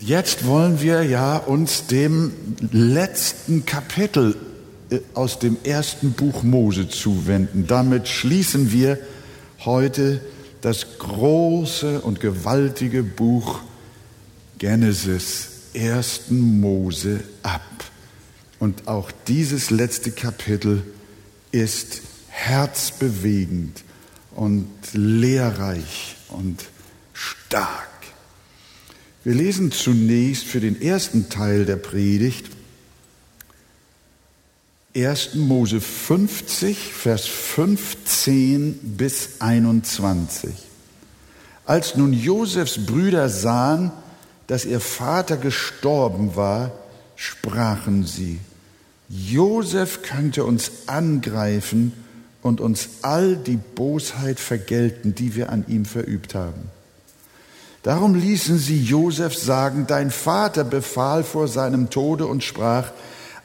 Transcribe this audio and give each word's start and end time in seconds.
Jetzt 0.00 0.44
wollen 0.44 0.80
wir 0.80 1.04
ja 1.04 1.36
uns 1.36 1.86
dem 1.86 2.32
letzten 2.72 3.64
Kapitel 3.64 4.36
äh, 4.90 4.98
aus 5.14 5.38
dem 5.38 5.56
ersten 5.62 6.12
Buch 6.12 6.42
Mose 6.42 6.88
zuwenden. 6.88 7.68
Damit 7.68 8.08
schließen 8.08 8.72
wir 8.72 8.98
heute 9.64 10.20
das 10.62 10.98
große 10.98 12.00
und 12.00 12.18
gewaltige 12.20 13.04
Buch 13.04 13.60
Genesis, 14.58 15.48
ersten 15.74 16.60
Mose 16.60 17.22
ab. 17.44 17.62
Und 18.58 18.88
auch 18.88 19.12
dieses 19.28 19.70
letzte 19.70 20.10
Kapitel 20.10 20.82
ist 21.52 22.02
herzbewegend 22.28 23.84
und 24.34 24.68
lehrreich 24.92 26.16
und 26.30 26.64
stark. 27.12 27.93
Wir 29.24 29.34
lesen 29.34 29.72
zunächst 29.72 30.44
für 30.44 30.60
den 30.60 30.82
ersten 30.82 31.30
Teil 31.30 31.64
der 31.64 31.76
Predigt 31.76 32.44
1. 34.94 35.36
Mose 35.36 35.80
50, 35.80 36.92
Vers 36.92 37.24
15 37.24 38.96
bis 38.98 39.40
21. 39.40 40.50
Als 41.64 41.96
nun 41.96 42.12
Josefs 42.12 42.84
Brüder 42.84 43.30
sahen, 43.30 43.92
dass 44.46 44.66
ihr 44.66 44.80
Vater 44.80 45.38
gestorben 45.38 46.36
war, 46.36 46.72
sprachen 47.16 48.04
sie, 48.04 48.38
Josef 49.08 50.02
könnte 50.02 50.44
uns 50.44 50.70
angreifen 50.86 51.94
und 52.42 52.60
uns 52.60 52.88
all 53.00 53.36
die 53.36 53.56
Bosheit 53.56 54.38
vergelten, 54.38 55.14
die 55.14 55.34
wir 55.34 55.48
an 55.48 55.64
ihm 55.66 55.86
verübt 55.86 56.34
haben. 56.34 56.73
Darum 57.84 58.14
ließen 58.14 58.56
sie 58.56 58.82
Josef 58.82 59.36
sagen, 59.36 59.86
dein 59.86 60.10
Vater 60.10 60.64
befahl 60.64 61.22
vor 61.22 61.48
seinem 61.48 61.90
Tode 61.90 62.26
und 62.26 62.42
sprach, 62.42 62.90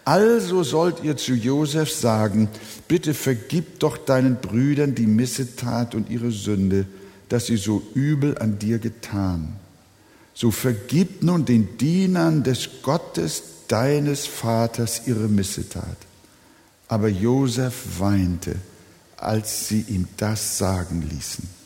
also 0.06 0.64
sollt 0.64 1.04
ihr 1.04 1.18
zu 1.18 1.34
Josef 1.34 1.92
sagen, 1.92 2.48
bitte 2.88 3.14
vergib 3.14 3.80
doch 3.80 3.98
deinen 3.98 4.38
Brüdern 4.38 4.96
die 4.96 5.08
Missetat 5.08 5.94
und 5.94 6.10
ihre 6.10 6.32
Sünde, 6.32 6.86
dass 7.28 7.48
sie 7.48 7.58
so 7.58 7.84
übel 7.94 8.38
an 8.38 8.58
dir 8.58 8.80
getan. 8.80 9.56
So 10.34 10.52
vergib 10.52 11.22
nun 11.22 11.44
den 11.44 11.78
Dienern 11.78 12.42
des 12.42 12.70
Gottes 12.82 13.44
deines 13.68 14.26
Vaters 14.26 15.02
ihre 15.06 15.28
Missetat. 15.28 15.98
Aber 16.88 17.10
Josef 17.10 18.00
weinte, 18.00 18.56
als 19.18 19.68
sie 19.68 19.82
ihm 19.90 20.08
das 20.16 20.58
sagen 20.58 21.06
ließen. 21.12 21.60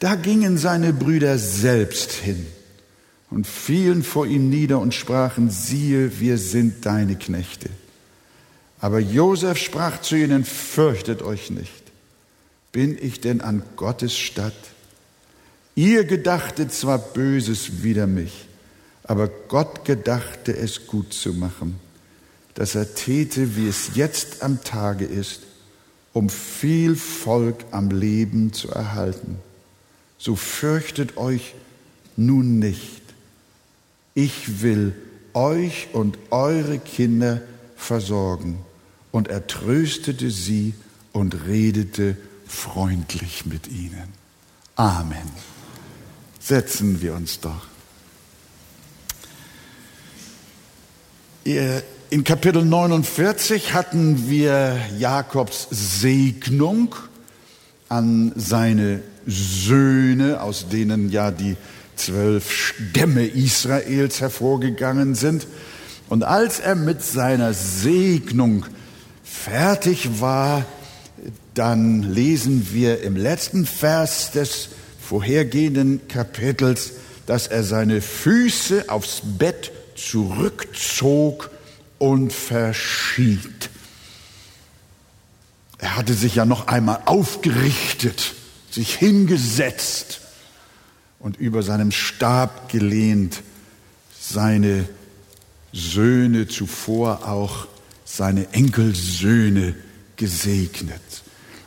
Da 0.00 0.14
gingen 0.14 0.56
seine 0.56 0.94
Brüder 0.94 1.38
selbst 1.38 2.10
hin 2.12 2.46
und 3.30 3.46
fielen 3.46 4.02
vor 4.02 4.26
ihm 4.26 4.48
nieder 4.48 4.80
und 4.80 4.94
sprachen, 4.94 5.50
siehe, 5.50 6.18
wir 6.20 6.38
sind 6.38 6.86
deine 6.86 7.16
Knechte. 7.16 7.68
Aber 8.80 8.98
Josef 8.98 9.58
sprach 9.58 10.00
zu 10.00 10.16
ihnen, 10.16 10.46
fürchtet 10.46 11.20
euch 11.20 11.50
nicht. 11.50 11.82
Bin 12.72 12.96
ich 12.98 13.20
denn 13.20 13.42
an 13.42 13.62
Gottes 13.76 14.16
Statt? 14.16 14.54
Ihr 15.74 16.04
gedachtet 16.04 16.72
zwar 16.72 16.96
Böses 16.98 17.82
wider 17.82 18.06
mich, 18.06 18.46
aber 19.04 19.28
Gott 19.28 19.84
gedachte 19.84 20.56
es 20.56 20.86
gut 20.86 21.12
zu 21.12 21.34
machen, 21.34 21.78
dass 22.54 22.74
er 22.74 22.94
täte, 22.94 23.54
wie 23.54 23.68
es 23.68 23.90
jetzt 23.96 24.42
am 24.42 24.64
Tage 24.64 25.04
ist, 25.04 25.42
um 26.14 26.30
viel 26.30 26.96
Volk 26.96 27.66
am 27.70 27.90
Leben 27.90 28.54
zu 28.54 28.70
erhalten 28.70 29.36
so 30.20 30.36
fürchtet 30.36 31.16
euch 31.16 31.54
nun 32.16 32.58
nicht. 32.58 33.00
Ich 34.14 34.60
will 34.60 34.94
euch 35.32 35.88
und 35.94 36.18
eure 36.30 36.78
Kinder 36.78 37.40
versorgen. 37.74 38.58
Und 39.12 39.28
er 39.28 39.46
tröstete 39.46 40.30
sie 40.30 40.74
und 41.12 41.46
redete 41.46 42.16
freundlich 42.46 43.46
mit 43.46 43.68
ihnen. 43.68 44.12
Amen. 44.76 45.30
Setzen 46.38 47.00
wir 47.00 47.14
uns 47.14 47.40
doch. 47.40 47.66
In 51.44 52.24
Kapitel 52.24 52.64
49 52.64 53.72
hatten 53.72 54.28
wir 54.28 54.78
Jakobs 54.98 55.66
Segnung 55.70 56.94
an 57.88 58.32
seine 58.36 59.02
Söhne, 59.26 60.40
aus 60.42 60.68
denen 60.68 61.10
ja 61.10 61.30
die 61.30 61.56
zwölf 61.96 62.50
Stämme 62.50 63.26
Israels 63.26 64.20
hervorgegangen 64.20 65.14
sind. 65.14 65.46
Und 66.08 66.24
als 66.24 66.58
er 66.58 66.74
mit 66.74 67.02
seiner 67.02 67.54
Segnung 67.54 68.66
fertig 69.22 70.20
war, 70.20 70.64
dann 71.54 72.02
lesen 72.02 72.68
wir 72.72 73.02
im 73.02 73.16
letzten 73.16 73.66
Vers 73.66 74.32
des 74.32 74.70
vorhergehenden 75.00 76.08
Kapitels, 76.08 76.92
dass 77.26 77.46
er 77.46 77.62
seine 77.64 78.00
Füße 78.00 78.88
aufs 78.88 79.22
Bett 79.24 79.70
zurückzog 79.94 81.50
und 81.98 82.32
verschied. 82.32 83.70
Er 85.78 85.96
hatte 85.96 86.14
sich 86.14 86.36
ja 86.36 86.44
noch 86.44 86.66
einmal 86.66 87.00
aufgerichtet 87.04 88.34
sich 88.70 88.94
hingesetzt 88.94 90.20
und 91.18 91.36
über 91.36 91.62
seinem 91.62 91.92
Stab 91.92 92.68
gelehnt 92.68 93.42
seine 94.18 94.88
Söhne 95.72 96.48
zuvor 96.48 97.28
auch 97.28 97.66
seine 98.04 98.52
Enkelsöhne 98.52 99.74
gesegnet. 100.16 101.00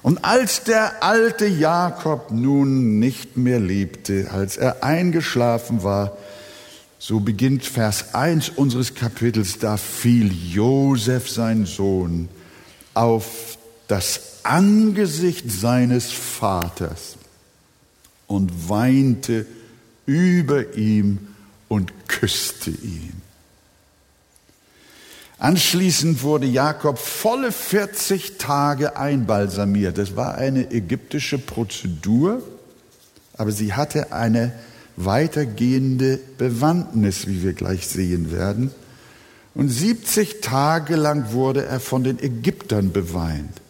Und 0.01 0.25
als 0.25 0.63
der 0.63 1.01
alte 1.01 1.45
Jakob 1.45 2.31
nun 2.31 2.99
nicht 2.99 3.37
mehr 3.37 3.59
lebte, 3.59 4.29
als 4.31 4.57
er 4.57 4.83
eingeschlafen 4.83 5.83
war, 5.83 6.17
so 6.99 7.21
beginnt 7.21 7.65
Vers 7.65 8.13
1 8.13 8.49
unseres 8.49 8.95
Kapitels, 8.95 9.59
da 9.59 9.77
fiel 9.77 10.31
Josef, 10.31 11.29
sein 11.29 11.65
Sohn, 11.65 12.27
auf 12.93 13.57
das 13.87 14.19
Angesicht 14.43 15.49
seines 15.51 16.11
Vaters 16.11 17.17
und 18.27 18.69
weinte 18.69 19.45
über 20.05 20.75
ihm 20.75 21.27
und 21.67 22.07
küsste 22.07 22.71
ihn. 22.71 23.21
Anschließend 25.39 26.23
wurde 26.23 26.45
Jakob 26.45 26.97
volle 26.97 27.51
40 27.51 28.37
Tage 28.37 28.95
einbalsamiert. 28.95 29.97
Das 29.97 30.15
war 30.15 30.35
eine 30.35 30.71
ägyptische 30.71 31.37
Prozedur, 31.37 32.41
aber 33.35 33.51
sie 33.51 33.73
hatte 33.73 34.13
eine 34.13 34.53
weitergehende 34.95 36.19
Bewandtnis, 36.37 37.27
wie 37.27 37.43
wir 37.43 37.53
gleich 37.53 37.87
sehen 37.87 38.31
werden. 38.31 38.71
Und 39.53 39.69
70 39.69 40.41
Tage 40.41 40.95
lang 40.95 41.33
wurde 41.33 41.65
er 41.65 41.79
von 41.79 42.03
den 42.03 42.19
Ägyptern 42.19 42.91
beweint. 42.91 43.61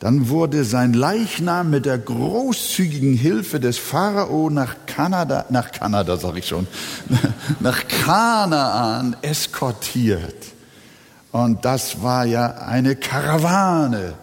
Dann 0.00 0.28
wurde 0.28 0.64
sein 0.64 0.92
Leichnam 0.92 1.70
mit 1.70 1.86
der 1.86 1.98
großzügigen 1.98 3.14
Hilfe 3.14 3.60
des 3.60 3.78
Pharao 3.78 4.50
nach 4.50 4.76
Kanada, 4.86 5.46
nach 5.50 5.72
Kanada 5.72 6.16
sage 6.16 6.40
ich 6.40 6.48
schon, 6.48 6.66
nach 7.60 7.86
Kanaan 7.88 9.16
eskortiert. 9.22 10.34
Und 11.32 11.64
das 11.64 12.02
war 12.02 12.24
ja 12.26 12.46
eine 12.46 12.96
Karawane 12.96 14.14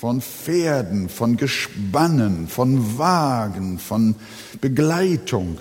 von 0.00 0.20
Pferden, 0.20 1.08
von 1.08 1.36
Gespannen, 1.36 2.48
von 2.48 2.98
Wagen, 2.98 3.78
von 3.78 4.14
Begleitung. 4.60 5.58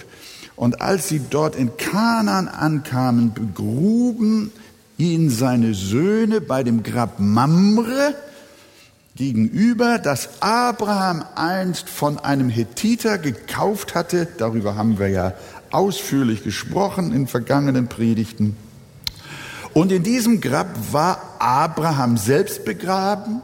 Und 0.56 0.82
als 0.82 1.10
sie 1.10 1.22
dort 1.30 1.56
in 1.56 1.78
Kanaan 1.78 2.48
ankamen, 2.48 3.34
begruben 3.34 4.52
ihn 4.98 5.30
seine 5.30 5.74
Söhne 5.74 6.42
bei 6.42 6.64
dem 6.64 6.84
Grab 6.84 7.20
Mamre, 7.20 8.16
gegenüber, 9.16 10.00
das 10.00 10.42
Abraham 10.42 11.24
einst 11.36 11.90
von 11.90 12.18
einem 12.20 12.50
Hethiter 12.50 13.18
gekauft 13.18 13.96
hatte. 13.96 14.28
Darüber 14.38 14.76
haben 14.76 15.00
wir 15.00 15.10
ja 15.10 15.34
ausführlich 15.72 16.44
gesprochen 16.44 17.14
in 17.14 17.28
vergangenen 17.28 17.88
Predigten. 17.88 18.58
Und 19.74 19.92
in 19.92 20.04
diesem 20.04 20.40
Grab 20.42 20.68
war 20.92 21.36
Abraham 21.40 22.18
selbst 22.18 22.64
begraben, 22.64 23.42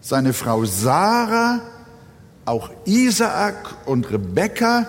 seine 0.00 0.32
Frau 0.32 0.64
Sarah, 0.64 1.60
auch 2.44 2.70
Isaak 2.84 3.76
und 3.86 4.10
Rebekka 4.10 4.86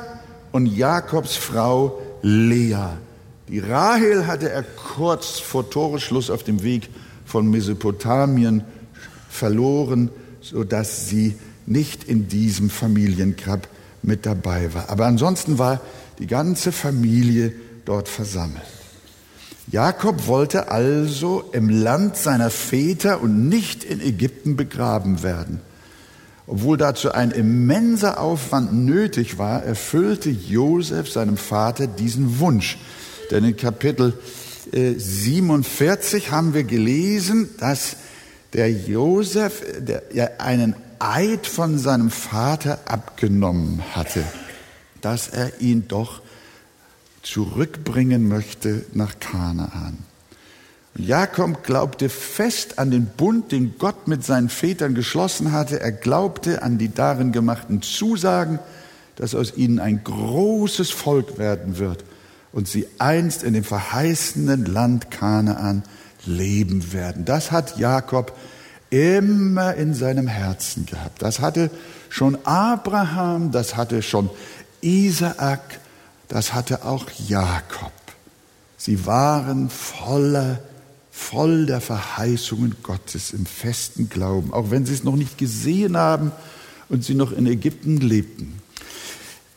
und 0.51 0.65
Jakobs 0.65 1.35
Frau 1.35 2.01
Lea. 2.21 2.97
Die 3.47 3.59
Rahel 3.59 4.27
hatte 4.27 4.49
er 4.49 4.63
kurz 4.63 5.39
vor 5.39 5.69
Toreschluss 5.69 6.29
auf 6.29 6.43
dem 6.43 6.63
Weg 6.63 6.89
von 7.25 7.49
Mesopotamien 7.49 8.63
verloren, 9.33 10.09
sodass 10.41 11.09
sie 11.09 11.35
nicht 11.65 12.03
in 12.03 12.27
diesem 12.27 12.69
Familiengrab 12.69 13.67
mit 14.01 14.25
dabei 14.25 14.73
war. 14.73 14.89
Aber 14.89 15.05
ansonsten 15.05 15.57
war 15.57 15.81
die 16.19 16.27
ganze 16.27 16.71
Familie 16.71 17.53
dort 17.85 18.09
versammelt. 18.09 18.63
Jakob 19.71 20.27
wollte 20.27 20.69
also 20.69 21.49
im 21.53 21.69
Land 21.69 22.17
seiner 22.17 22.49
Väter 22.49 23.21
und 23.21 23.47
nicht 23.47 23.83
in 23.83 24.01
Ägypten 24.01 24.57
begraben 24.57 25.23
werden. 25.23 25.61
Obwohl 26.45 26.75
dazu 26.75 27.13
ein 27.13 27.31
immenser 27.31 28.19
Aufwand 28.19 28.73
nötig 28.73 29.37
war, 29.37 29.63
erfüllte 29.63 30.29
Josef 30.29 31.09
seinem 31.09 31.37
Vater 31.37 31.87
diesen 31.87 32.39
Wunsch. 32.39 32.77
Denn 33.31 33.45
in 33.45 33.55
Kapitel 33.55 34.13
47 34.71 36.27
äh, 36.27 36.31
haben 36.31 36.53
wir 36.53 36.65
gelesen, 36.65 37.49
dass 37.59 37.95
der 38.53 38.71
Josef 38.71 39.63
der, 39.79 40.39
einen 40.41 40.75
Eid 40.99 41.47
von 41.47 41.77
seinem 41.77 42.09
Vater 42.09 42.79
abgenommen 42.85 43.83
hatte, 43.93 44.23
dass 45.01 45.27
er 45.27 45.59
ihn 45.59 45.87
doch 45.87 46.21
zurückbringen 47.23 48.27
möchte 48.27 48.85
nach 48.93 49.19
Kanaan. 49.19 49.97
Jakob 50.95 51.63
glaubte 51.63 52.07
fest 52.07 52.77
an 52.77 52.91
den 52.91 53.07
Bund, 53.07 53.51
den 53.51 53.77
Gott 53.79 54.07
mit 54.07 54.23
seinen 54.23 54.49
Vätern 54.49 54.93
geschlossen 54.93 55.51
hatte. 55.51 55.79
Er 55.79 55.91
glaubte 55.91 56.61
an 56.61 56.77
die 56.77 56.93
darin 56.93 57.31
gemachten 57.31 57.81
Zusagen, 57.81 58.59
dass 59.15 59.33
aus 59.33 59.57
ihnen 59.57 59.79
ein 59.79 60.03
großes 60.03 60.91
Volk 60.91 61.39
werden 61.39 61.79
wird 61.79 62.03
und 62.51 62.67
sie 62.67 62.87
einst 62.99 63.43
in 63.43 63.53
dem 63.53 63.63
verheißenen 63.63 64.65
Land 64.65 65.09
Kanaan 65.09 65.83
leben 66.25 66.93
werden. 66.93 67.25
Das 67.25 67.51
hat 67.51 67.77
Jakob 67.77 68.37
immer 68.89 69.73
in 69.75 69.93
seinem 69.93 70.27
Herzen 70.27 70.85
gehabt. 70.85 71.21
Das 71.21 71.39
hatte 71.39 71.69
schon 72.09 72.37
Abraham, 72.45 73.51
das 73.51 73.75
hatte 73.75 74.01
schon 74.01 74.29
Isaak, 74.81 75.79
das 76.27 76.53
hatte 76.53 76.85
auch 76.85 77.09
Jakob. 77.27 77.91
Sie 78.77 79.05
waren 79.05 79.69
voller 79.69 80.59
voll 81.13 81.67
der 81.67 81.79
Verheißungen 81.79 82.77
Gottes 82.81 83.33
im 83.33 83.45
festen 83.45 84.09
Glauben, 84.09 84.51
auch 84.51 84.71
wenn 84.71 84.87
sie 84.87 84.95
es 84.95 85.03
noch 85.03 85.15
nicht 85.15 85.37
gesehen 85.37 85.95
haben 85.95 86.31
und 86.89 87.03
sie 87.03 87.13
noch 87.13 87.31
in 87.31 87.45
Ägypten 87.45 87.97
lebten. 87.97 88.62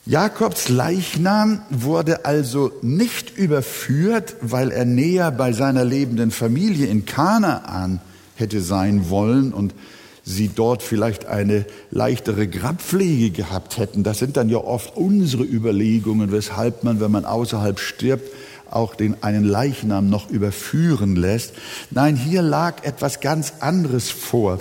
Jakobs 0.09 0.69
Leichnam 0.69 1.63
wurde 1.69 2.27
also 2.27 2.71
nicht 2.81 3.37
überführt, 3.37 4.37
weil 4.41 4.71
er 4.71 4.85
näher 4.85 5.33
bei 5.33 5.51
seiner 5.51 5.85
lebenden 5.85 6.31
Familie 6.31 6.87
in 6.87 7.07
Kanaan 7.07 8.01
hätte 8.37 8.61
sein 8.61 9.11
wollen 9.11 9.53
und 9.53 9.75
sie 10.23 10.47
dort 10.55 10.85
vielleicht 10.85 11.27
eine 11.27 11.65
leichtere 11.91 12.47
Grabpflege 12.47 13.31
gehabt 13.31 13.79
hätten. 13.79 14.05
Das 14.05 14.21
sind 14.21 14.37
dann 14.37 14.49
ja 14.49 14.59
oft 14.59 14.97
unsere 14.97 15.43
Überlegungen, 15.43 16.31
weshalb 16.31 16.85
man, 16.85 17.01
wenn 17.01 17.11
man 17.11 17.25
außerhalb 17.25 17.81
stirbt, 17.81 18.31
auch 18.71 18.95
den, 18.95 19.25
einen 19.25 19.43
Leichnam 19.43 20.09
noch 20.09 20.31
überführen 20.31 21.17
lässt. 21.17 21.55
Nein, 21.91 22.15
hier 22.15 22.43
lag 22.43 22.85
etwas 22.85 23.19
ganz 23.19 23.55
anderes 23.59 24.11
vor. 24.11 24.61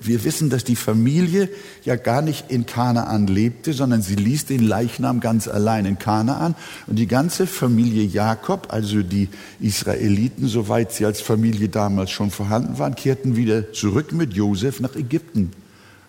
Wir 0.00 0.24
wissen, 0.24 0.50
dass 0.50 0.64
die 0.64 0.76
Familie 0.76 1.48
ja 1.84 1.96
gar 1.96 2.22
nicht 2.22 2.50
in 2.50 2.66
Kanaan 2.66 3.26
lebte, 3.26 3.72
sondern 3.72 4.02
sie 4.02 4.14
ließ 4.14 4.46
den 4.46 4.62
Leichnam 4.62 5.20
ganz 5.20 5.48
allein 5.48 5.86
in 5.86 5.98
Kanaan. 5.98 6.54
Und 6.86 6.98
die 6.98 7.06
ganze 7.06 7.46
Familie 7.46 8.04
Jakob, 8.04 8.68
also 8.70 9.02
die 9.02 9.28
Israeliten, 9.60 10.48
soweit 10.48 10.92
sie 10.92 11.04
als 11.04 11.20
Familie 11.20 11.68
damals 11.68 12.10
schon 12.10 12.30
vorhanden 12.30 12.78
waren, 12.78 12.94
kehrten 12.94 13.36
wieder 13.36 13.72
zurück 13.72 14.12
mit 14.12 14.34
Josef 14.34 14.80
nach 14.80 14.96
Ägypten. 14.96 15.52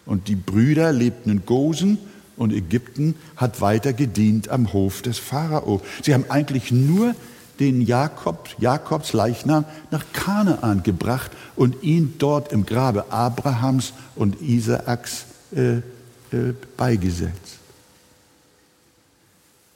Und 0.05 0.27
die 0.27 0.35
Brüder 0.35 0.91
lebten 0.91 1.29
in 1.29 1.45
Gosen 1.45 1.99
und 2.35 2.53
Ägypten 2.53 3.15
hat 3.35 3.61
weiter 3.61 3.93
gedient 3.93 4.49
am 4.49 4.73
Hof 4.73 5.01
des 5.01 5.19
Pharao. 5.19 5.81
Sie 6.01 6.13
haben 6.13 6.25
eigentlich 6.29 6.71
nur 6.71 7.13
den 7.59 7.81
Jakob, 7.81 8.49
Jakobs 8.57 9.13
Leichnam 9.13 9.65
nach 9.91 10.05
Kanaan 10.13 10.83
gebracht 10.83 11.31
und 11.55 11.83
ihn 11.83 12.15
dort 12.17 12.51
im 12.51 12.65
Grabe 12.65 13.11
Abrahams 13.11 13.93
und 14.15 14.41
Isaaks 14.41 15.25
äh, 15.55 15.77
äh, 15.77 16.53
beigesetzt. 16.77 17.57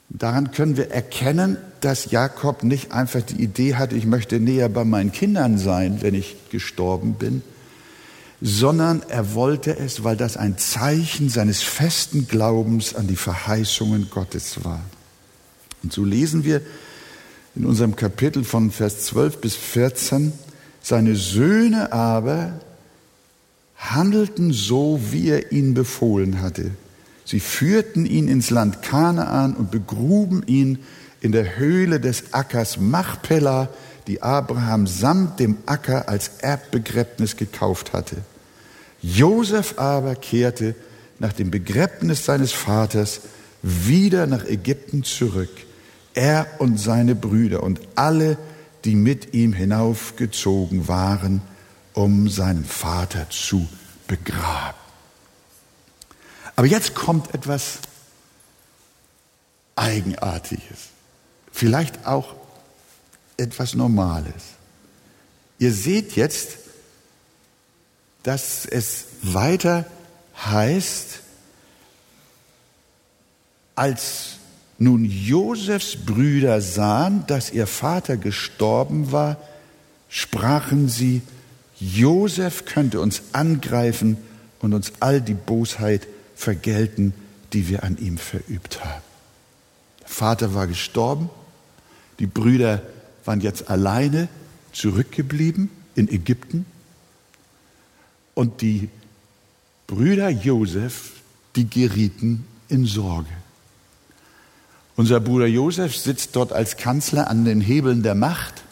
Daran 0.08 0.52
können 0.52 0.76
wir 0.76 0.90
erkennen, 0.90 1.56
dass 1.80 2.10
Jakob 2.10 2.62
nicht 2.62 2.92
einfach 2.92 3.22
die 3.22 3.42
Idee 3.42 3.74
hatte, 3.74 3.96
ich 3.96 4.06
möchte 4.06 4.38
näher 4.38 4.68
bei 4.68 4.84
meinen 4.84 5.10
Kindern 5.10 5.58
sein, 5.58 6.02
wenn 6.02 6.14
ich 6.14 6.36
gestorben 6.50 7.14
bin, 7.14 7.42
sondern 8.40 9.02
er 9.08 9.34
wollte 9.34 9.76
es, 9.76 10.04
weil 10.04 10.16
das 10.16 10.36
ein 10.36 10.56
Zeichen 10.58 11.30
seines 11.30 11.62
festen 11.62 12.28
Glaubens 12.28 12.94
an 12.94 13.08
die 13.08 13.16
Verheißungen 13.16 14.08
Gottes 14.10 14.64
war. 14.64 14.80
Und 15.82 15.92
so 15.92 16.04
lesen 16.04 16.44
wir 16.44 16.60
in 17.54 17.64
unserem 17.66 17.96
Kapitel 17.96 18.44
von 18.44 18.70
Vers 18.70 19.04
12 19.06 19.40
bis 19.40 19.54
14, 19.54 20.32
seine 20.82 21.16
Söhne 21.16 21.92
aber 21.92 22.60
handelten 23.76 24.52
so, 24.52 25.00
wie 25.10 25.30
er 25.30 25.52
ihnen 25.52 25.74
befohlen 25.74 26.40
hatte. 26.40 26.72
Sie 27.24 27.40
führten 27.40 28.06
ihn 28.06 28.28
ins 28.28 28.50
Land 28.50 28.82
Kanaan 28.82 29.54
und 29.54 29.70
begruben 29.70 30.42
ihn 30.46 30.78
in 31.20 31.32
der 31.32 31.56
Höhle 31.56 32.00
des 32.00 32.32
Ackers 32.32 32.78
Machpelah, 32.78 33.68
die 34.06 34.22
Abraham 34.22 34.86
samt 34.86 35.40
dem 35.40 35.56
Acker 35.64 36.08
als 36.08 36.32
Erbbegräbnis 36.40 37.36
gekauft 37.36 37.92
hatte. 37.94 38.16
Josef 39.00 39.78
aber 39.78 40.16
kehrte 40.16 40.74
nach 41.18 41.32
dem 41.32 41.50
Begräbnis 41.50 42.24
seines 42.24 42.52
Vaters 42.52 43.20
wieder 43.62 44.26
nach 44.26 44.44
Ägypten 44.44 45.04
zurück, 45.04 45.50
er 46.14 46.46
und 46.58 46.78
seine 46.78 47.14
Brüder 47.14 47.62
und 47.62 47.80
alle, 47.96 48.38
die 48.84 48.94
mit 48.94 49.34
ihm 49.34 49.52
hinaufgezogen 49.52 50.88
waren, 50.88 51.42
um 51.92 52.28
seinen 52.28 52.64
Vater 52.64 53.28
zu 53.30 53.68
begraben. 54.06 54.78
Aber 56.56 56.66
jetzt 56.66 56.94
kommt 56.94 57.34
etwas 57.34 57.78
Eigenartiges, 59.76 60.90
vielleicht 61.50 62.06
auch 62.06 62.34
etwas 63.36 63.74
Normales. 63.74 64.54
Ihr 65.58 65.72
seht 65.72 66.14
jetzt, 66.14 66.58
dass 68.22 68.66
es 68.66 69.06
weiter 69.22 69.86
heißt, 70.36 71.20
als 73.74 74.33
nun 74.84 75.04
Josefs 75.04 75.96
Brüder 75.96 76.60
sahen, 76.60 77.24
dass 77.26 77.50
ihr 77.50 77.66
Vater 77.66 78.16
gestorben 78.16 79.10
war, 79.10 79.38
sprachen 80.08 80.88
sie, 80.88 81.22
Josef 81.80 82.64
könnte 82.64 83.00
uns 83.00 83.22
angreifen 83.32 84.16
und 84.60 84.72
uns 84.72 84.92
all 85.00 85.20
die 85.20 85.34
Bosheit 85.34 86.06
vergelten, 86.36 87.12
die 87.52 87.68
wir 87.68 87.82
an 87.82 87.98
ihm 87.98 88.18
verübt 88.18 88.84
haben. 88.84 89.02
Der 90.00 90.08
Vater 90.08 90.54
war 90.54 90.66
gestorben, 90.66 91.30
die 92.20 92.26
Brüder 92.26 92.82
waren 93.24 93.40
jetzt 93.40 93.70
alleine 93.70 94.28
zurückgeblieben 94.72 95.70
in 95.94 96.08
Ägypten 96.08 96.66
und 98.34 98.60
die 98.60 98.88
Brüder 99.86 100.28
Josef, 100.28 101.12
die 101.56 101.68
gerieten 101.68 102.46
in 102.68 102.86
Sorge. 102.86 103.43
Unser 104.96 105.20
Bruder 105.20 105.46
Josef 105.46 105.96
sitzt 105.96 106.36
dort 106.36 106.52
als 106.52 106.76
Kanzler 106.76 107.28
an 107.28 107.44
den 107.44 107.60
Hebeln 107.60 108.02
der 108.02 108.14
Macht. 108.14 108.62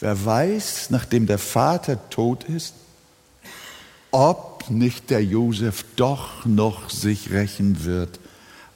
Wer 0.00 0.24
weiß, 0.24 0.90
nachdem 0.90 1.26
der 1.26 1.38
Vater 1.38 2.10
tot 2.10 2.44
ist, 2.44 2.74
ob 4.10 4.68
nicht 4.70 5.10
der 5.10 5.24
Josef 5.24 5.84
doch 5.96 6.44
noch 6.44 6.90
sich 6.90 7.30
rächen 7.30 7.84
wird 7.84 8.18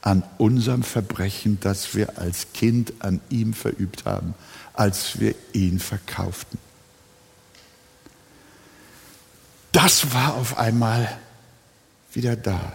an 0.00 0.22
unserem 0.38 0.84
Verbrechen, 0.84 1.58
das 1.60 1.94
wir 1.94 2.18
als 2.18 2.52
Kind 2.54 2.92
an 3.00 3.20
ihm 3.30 3.52
verübt 3.52 4.04
haben, 4.04 4.34
als 4.74 5.18
wir 5.18 5.34
ihn 5.52 5.80
verkauften. 5.80 6.58
das 9.78 10.12
war 10.12 10.34
auf 10.34 10.58
einmal 10.58 11.08
wieder 12.12 12.34
da. 12.34 12.72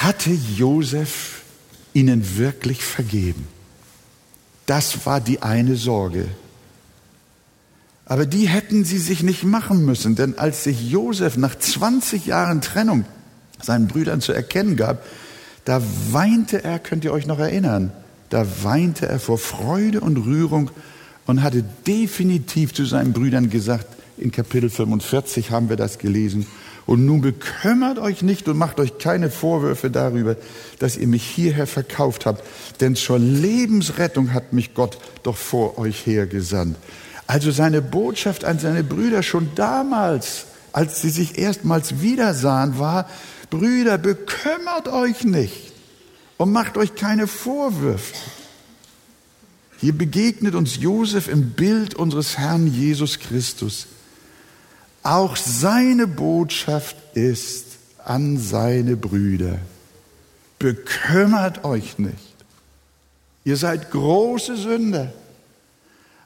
Hatte 0.00 0.30
Josef 0.30 1.42
ihnen 1.92 2.38
wirklich 2.38 2.82
vergeben? 2.82 3.46
Das 4.64 5.04
war 5.04 5.20
die 5.20 5.42
eine 5.42 5.76
Sorge. 5.76 6.26
Aber 8.06 8.24
die 8.24 8.48
hätten 8.48 8.84
sie 8.84 8.96
sich 8.96 9.22
nicht 9.22 9.44
machen 9.44 9.84
müssen, 9.84 10.16
denn 10.16 10.38
als 10.38 10.64
sich 10.64 10.90
Josef 10.90 11.36
nach 11.36 11.54
20 11.54 12.24
Jahren 12.24 12.62
Trennung 12.62 13.04
seinen 13.60 13.88
Brüdern 13.88 14.22
zu 14.22 14.32
erkennen 14.32 14.76
gab, 14.76 15.04
da 15.66 15.82
weinte 16.10 16.64
er, 16.64 16.78
könnt 16.78 17.04
ihr 17.04 17.12
euch 17.12 17.26
noch 17.26 17.38
erinnern, 17.38 17.92
da 18.30 18.46
weinte 18.62 19.06
er 19.06 19.20
vor 19.20 19.36
Freude 19.36 20.00
und 20.00 20.16
Rührung 20.16 20.70
und 21.26 21.42
hatte 21.42 21.62
definitiv 21.86 22.72
zu 22.72 22.86
seinen 22.86 23.12
Brüdern 23.12 23.50
gesagt, 23.50 23.86
in 24.16 24.32
Kapitel 24.32 24.70
45 24.70 25.50
haben 25.50 25.68
wir 25.68 25.76
das 25.76 25.98
gelesen. 25.98 26.46
Und 26.86 27.06
nun 27.06 27.20
bekümmert 27.20 27.98
euch 27.98 28.22
nicht 28.22 28.48
und 28.48 28.56
macht 28.56 28.80
euch 28.80 28.98
keine 28.98 29.30
Vorwürfe 29.30 29.90
darüber, 29.90 30.36
dass 30.78 30.96
ihr 30.96 31.06
mich 31.06 31.24
hierher 31.24 31.66
verkauft 31.66 32.26
habt, 32.26 32.42
denn 32.80 32.96
zur 32.96 33.18
Lebensrettung 33.18 34.32
hat 34.32 34.52
mich 34.52 34.74
Gott 34.74 34.98
doch 35.22 35.36
vor 35.36 35.78
euch 35.78 36.06
hergesandt. 36.06 36.76
Also 37.26 37.52
seine 37.52 37.80
Botschaft 37.80 38.44
an 38.44 38.58
seine 38.58 38.82
Brüder 38.82 39.22
schon 39.22 39.50
damals, 39.54 40.46
als 40.72 41.00
sie 41.00 41.10
sich 41.10 41.38
erstmals 41.38 42.00
wiedersahen, 42.00 42.78
war, 42.78 43.08
Brüder, 43.50 43.98
bekümmert 43.98 44.88
euch 44.88 45.24
nicht 45.24 45.72
und 46.38 46.52
macht 46.52 46.76
euch 46.76 46.94
keine 46.94 47.26
Vorwürfe. 47.26 48.14
Hier 49.78 49.92
begegnet 49.92 50.54
uns 50.54 50.76
Josef 50.76 51.28
im 51.28 51.50
Bild 51.50 51.94
unseres 51.94 52.36
Herrn 52.36 52.66
Jesus 52.66 53.18
Christus. 53.18 53.86
Auch 55.02 55.36
seine 55.36 56.06
Botschaft 56.06 56.96
ist 57.14 57.66
an 58.04 58.38
seine 58.38 58.96
Brüder. 58.96 59.58
Bekümmert 60.58 61.64
euch 61.64 61.98
nicht. 61.98 62.34
Ihr 63.44 63.56
seid 63.56 63.90
große 63.90 64.56
Sünder, 64.56 65.12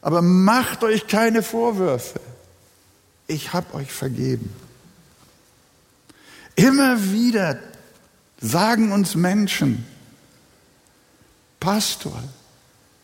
aber 0.00 0.22
macht 0.22 0.82
euch 0.82 1.06
keine 1.06 1.42
Vorwürfe. 1.42 2.20
Ich 3.28 3.52
habe 3.52 3.74
euch 3.74 3.92
vergeben. 3.92 4.52
Immer 6.56 7.12
wieder 7.12 7.58
sagen 8.40 8.92
uns 8.92 9.14
Menschen, 9.14 9.84
Pastor, 11.60 12.22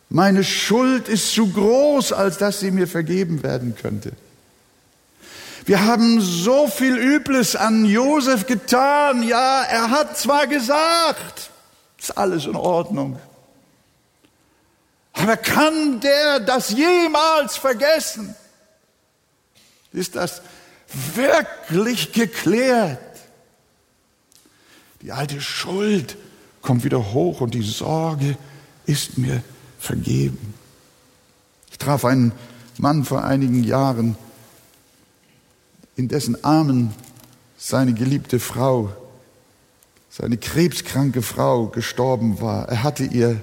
meine 0.08 0.44
Schuld 0.44 1.08
ist 1.08 1.32
zu 1.32 1.48
groß, 1.48 2.12
als 2.12 2.38
dass 2.38 2.60
sie 2.60 2.72
mir 2.72 2.88
vergeben 2.88 3.42
werden 3.42 3.74
könnte. 3.76 4.12
Wir 5.64 5.84
haben 5.84 6.20
so 6.20 6.68
viel 6.68 6.96
Übles 6.96 7.54
an 7.54 7.84
Josef 7.84 8.46
getan. 8.46 9.22
Ja, 9.22 9.62
er 9.62 9.90
hat 9.90 10.18
zwar 10.18 10.46
gesagt, 10.46 11.50
ist 11.98 12.16
alles 12.16 12.46
in 12.46 12.56
Ordnung. 12.56 13.18
Aber 15.12 15.36
kann 15.36 16.00
der 16.00 16.40
das 16.40 16.70
jemals 16.70 17.56
vergessen? 17.56 18.34
Ist 19.92 20.16
das 20.16 20.40
wirklich 21.14 22.12
geklärt? 22.12 22.98
Die 25.02 25.12
alte 25.12 25.40
Schuld 25.40 26.16
kommt 26.62 26.84
wieder 26.84 27.12
hoch 27.12 27.40
und 27.40 27.54
die 27.54 27.62
Sorge 27.62 28.36
ist 28.86 29.18
mir 29.18 29.42
vergeben. 29.78 30.54
Ich 31.70 31.78
traf 31.78 32.04
einen 32.04 32.32
Mann 32.76 33.04
vor 33.04 33.24
einigen 33.24 33.64
Jahren, 33.64 34.16
in 36.00 36.08
dessen 36.08 36.42
Armen 36.44 36.94
seine 37.58 37.92
geliebte 37.92 38.40
Frau, 38.40 38.90
seine 40.08 40.38
krebskranke 40.38 41.20
Frau 41.20 41.66
gestorben 41.66 42.40
war. 42.40 42.70
Er 42.70 42.82
hatte 42.82 43.04
ihr 43.04 43.38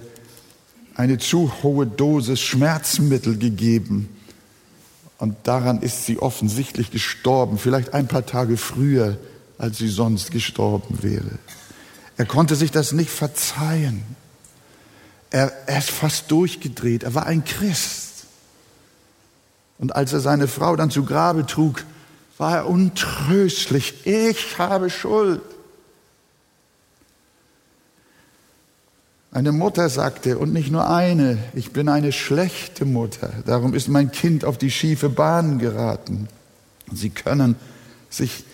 eine 0.96 1.20
zu 1.20 1.52
hohe 1.62 1.86
Dosis 1.86 2.42
Schmerzmittel 2.42 3.38
gegeben. 3.38 4.10
Und 5.20 5.36
daran 5.44 5.84
ist 5.84 6.08
sie 6.08 6.18
offensichtlich 6.18 6.90
gestorben, 6.90 7.60
vielleicht 7.60 7.94
ein 7.94 8.08
paar 8.08 8.26
Tage 8.26 8.58
früher, 8.58 9.20
als 9.60 9.78
sie 9.78 9.88
sonst 9.88 10.32
gestorben 10.32 11.04
wäre. 11.04 11.38
Er 12.18 12.26
konnte 12.26 12.56
sich 12.56 12.72
das 12.72 12.92
nicht 12.92 13.12
verzeihen. 13.12 14.04
Er, 15.30 15.52
er 15.68 15.78
ist 15.78 15.92
fast 15.92 16.32
durchgedreht. 16.32 17.04
Er 17.04 17.14
war 17.14 17.28
ein 17.28 17.46
Christ. 17.46 18.26
Und 19.78 19.96
als 19.96 20.12
er 20.12 20.22
seine 20.22 20.48
Frau 20.48 20.76
dann 20.76 20.90
zu 20.90 21.06
Grabe 21.06 21.46
trug, 21.46 21.86
war 22.38 22.56
er 22.56 22.67
untröstlich. 22.67 24.06
Ich 24.06 24.58
habe 24.58 24.89
Schuld. 24.89 25.41
Eine 29.32 29.51
Mutter 29.51 29.89
sagte, 29.89 30.38
und 30.38 30.53
nicht 30.53 30.72
nur 30.72 30.89
eine, 30.89 31.38
ich 31.53 31.72
bin 31.72 31.89
eine 31.89 32.12
schlechte 32.12 32.86
Mutter, 32.86 33.32
darum 33.46 33.74
ist 33.74 33.88
mein 33.88 34.12
Kind 34.12 34.46
auf 34.46 34.58
die 34.58 34.72
schiefe 34.72 35.10
Bahn 35.10 35.60
geraten. 35.60 36.27
Sie 36.91 37.10
können 37.10 37.56
sich 38.10 38.46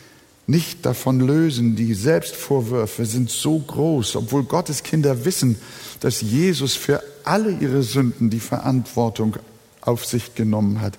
nicht 0.48 0.86
davon 0.86 1.20
lösen. 1.20 1.76
Die 1.76 1.94
Selbstvorwürfe 1.94 3.06
sind 3.06 3.30
so 3.30 3.60
groß, 3.60 4.16
obwohl 4.16 4.44
Gottes 4.44 4.84
Kinder 4.84 5.26
wissen, 5.26 5.58
dass 6.00 6.22
Jesus 6.22 6.74
für 6.74 7.02
alle 7.24 7.52
ihre 7.52 7.84
Sünden 7.84 8.30
die 8.30 8.40
Verantwortung 8.42 9.38
auf 9.82 10.06
sich 10.06 10.36
genommen 10.36 10.82
hat. 10.82 10.98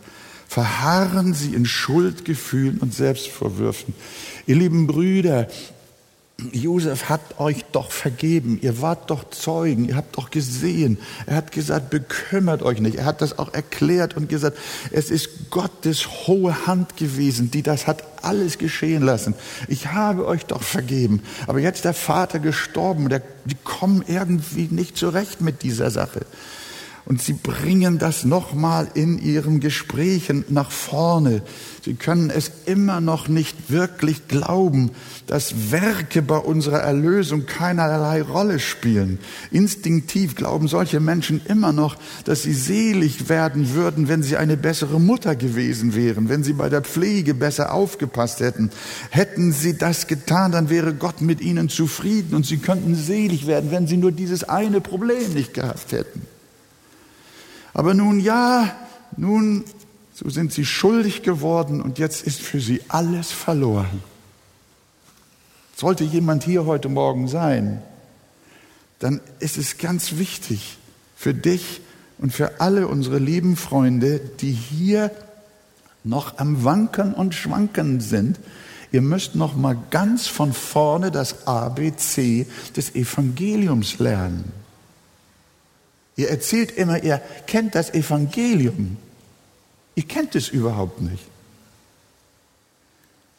Verharren 0.54 1.34
Sie 1.34 1.52
in 1.52 1.66
Schuldgefühlen 1.66 2.78
und 2.78 2.94
Selbstvorwürfen. 2.94 3.92
Ihr 4.46 4.54
lieben 4.54 4.86
Brüder, 4.86 5.48
Josef 6.52 7.08
hat 7.08 7.40
euch 7.40 7.64
doch 7.72 7.90
vergeben. 7.90 8.60
Ihr 8.62 8.80
wart 8.80 9.10
doch 9.10 9.30
Zeugen. 9.30 9.88
Ihr 9.88 9.96
habt 9.96 10.16
doch 10.16 10.30
gesehen. 10.30 10.98
Er 11.26 11.34
hat 11.34 11.50
gesagt, 11.50 11.90
bekümmert 11.90 12.62
euch 12.62 12.78
nicht. 12.78 12.98
Er 12.98 13.04
hat 13.04 13.20
das 13.20 13.36
auch 13.36 13.52
erklärt 13.52 14.16
und 14.16 14.28
gesagt, 14.28 14.56
es 14.92 15.10
ist 15.10 15.50
Gottes 15.50 16.28
hohe 16.28 16.68
Hand 16.68 16.96
gewesen, 16.96 17.50
die 17.50 17.62
das 17.62 17.88
hat 17.88 18.04
alles 18.22 18.56
geschehen 18.56 19.02
lassen. 19.02 19.34
Ich 19.66 19.88
habe 19.88 20.24
euch 20.24 20.46
doch 20.46 20.62
vergeben. 20.62 21.24
Aber 21.48 21.58
jetzt 21.58 21.84
der 21.84 21.94
Vater 21.94 22.38
gestorben. 22.38 23.08
Der, 23.08 23.22
die 23.44 23.56
kommen 23.64 24.04
irgendwie 24.06 24.68
nicht 24.70 24.96
zurecht 24.96 25.40
mit 25.40 25.64
dieser 25.64 25.90
Sache. 25.90 26.20
Und 27.06 27.20
sie 27.20 27.34
bringen 27.34 27.98
das 27.98 28.24
nochmal 28.24 28.88
in 28.94 29.18
ihren 29.18 29.60
Gesprächen 29.60 30.42
nach 30.48 30.70
vorne. 30.70 31.42
Sie 31.84 31.92
können 31.94 32.30
es 32.30 32.50
immer 32.64 33.02
noch 33.02 33.28
nicht 33.28 33.70
wirklich 33.70 34.26
glauben, 34.26 34.90
dass 35.26 35.70
Werke 35.70 36.22
bei 36.22 36.38
unserer 36.38 36.78
Erlösung 36.78 37.44
keinerlei 37.44 38.22
Rolle 38.22 38.58
spielen. 38.58 39.18
Instinktiv 39.50 40.34
glauben 40.34 40.66
solche 40.66 40.98
Menschen 40.98 41.42
immer 41.46 41.72
noch, 41.72 41.96
dass 42.24 42.42
sie 42.42 42.54
selig 42.54 43.28
werden 43.28 43.74
würden, 43.74 44.08
wenn 44.08 44.22
sie 44.22 44.38
eine 44.38 44.56
bessere 44.56 44.98
Mutter 44.98 45.36
gewesen 45.36 45.94
wären, 45.94 46.30
wenn 46.30 46.42
sie 46.42 46.54
bei 46.54 46.70
der 46.70 46.80
Pflege 46.80 47.34
besser 47.34 47.74
aufgepasst 47.74 48.40
hätten. 48.40 48.70
Hätten 49.10 49.52
sie 49.52 49.76
das 49.76 50.06
getan, 50.06 50.52
dann 50.52 50.70
wäre 50.70 50.94
Gott 50.94 51.20
mit 51.20 51.42
ihnen 51.42 51.68
zufrieden 51.68 52.34
und 52.34 52.46
sie 52.46 52.58
könnten 52.58 52.94
selig 52.94 53.46
werden, 53.46 53.70
wenn 53.70 53.86
sie 53.86 53.98
nur 53.98 54.12
dieses 54.12 54.44
eine 54.44 54.80
Problem 54.80 55.34
nicht 55.34 55.52
gehabt 55.52 55.92
hätten. 55.92 56.33
Aber 57.74 57.92
nun 57.92 58.20
ja, 58.20 58.74
nun, 59.16 59.64
so 60.14 60.30
sind 60.30 60.52
sie 60.52 60.64
schuldig 60.64 61.22
geworden 61.22 61.82
und 61.82 61.98
jetzt 61.98 62.24
ist 62.24 62.40
für 62.40 62.60
sie 62.60 62.80
alles 62.88 63.32
verloren. 63.32 64.02
Sollte 65.76 66.04
jemand 66.04 66.44
hier 66.44 66.66
heute 66.66 66.88
Morgen 66.88 67.26
sein, 67.26 67.82
dann 69.00 69.20
ist 69.40 69.58
es 69.58 69.76
ganz 69.76 70.16
wichtig 70.18 70.78
für 71.16 71.34
dich 71.34 71.80
und 72.18 72.32
für 72.32 72.60
alle 72.60 72.86
unsere 72.86 73.18
lieben 73.18 73.56
Freunde, 73.56 74.20
die 74.20 74.52
hier 74.52 75.10
noch 76.04 76.38
am 76.38 76.62
Wanken 76.62 77.12
und 77.12 77.34
Schwanken 77.34 78.00
sind, 78.00 78.38
ihr 78.92 79.02
müsst 79.02 79.34
noch 79.34 79.56
mal 79.56 79.76
ganz 79.90 80.28
von 80.28 80.52
vorne 80.52 81.10
das 81.10 81.48
ABC 81.48 82.46
des 82.76 82.94
Evangeliums 82.94 83.98
lernen. 83.98 84.63
Ihr 86.16 86.30
erzählt 86.30 86.72
immer, 86.72 87.02
ihr 87.02 87.20
kennt 87.46 87.74
das 87.74 87.92
Evangelium. 87.92 88.96
Ihr 89.94 90.04
kennt 90.04 90.34
es 90.34 90.48
überhaupt 90.48 91.00
nicht. 91.00 91.24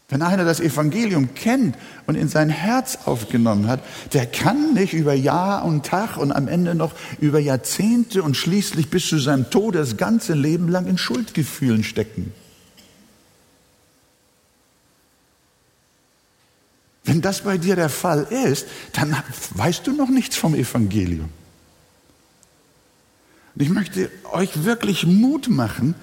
Wenn 0.08 0.22
einer 0.22 0.46
das 0.46 0.60
Evangelium 0.60 1.34
kennt 1.34 1.75
und 2.05 2.15
in 2.15 2.27
sein 2.27 2.50
Herz 2.50 3.00
aufgenommen 3.05 3.67
hat, 3.67 3.82
der 4.13 4.27
kann 4.27 4.74
nicht 4.74 4.94
über 4.94 5.13
Jahr 5.13 5.65
und 5.65 5.86
Tag 5.86 6.17
und 6.17 6.32
am 6.32 6.48
Ende 6.48 6.75
noch 6.75 6.94
über 7.20 7.39
Jahrzehnte 7.39 8.22
und 8.22 8.38
schließlich 8.38 8.89
bis 8.91 9.08
zu 9.08 9.17
seinem 9.17 9.50
Tod 9.50 9.74
das 9.74 9.98
ganze 9.98 10.34
Leben 10.34 10.70
lang 10.70 10.86
in 10.86 11.00
Schuldgefühlen 11.00 11.84
stecken. 11.84 12.34
Wenn 17.03 17.22
das 17.22 17.41
bei 17.41 17.58
dir 17.58 17.75
der 17.75 17.89
Fall 17.89 18.24
ist, 18.24 18.67
dann 18.94 19.15
weißt 19.55 19.88
du 19.88 19.94
noch 19.94 20.10
nichts 20.10 20.36
vom 20.36 20.53
Evangelium. 20.53 21.29
Und 23.55 23.62
ich 23.62 23.69
möchte 23.69 24.12
euch 24.31 24.65
wirklich 24.65 25.05
Mut 25.05 25.50
machen, 25.50 25.95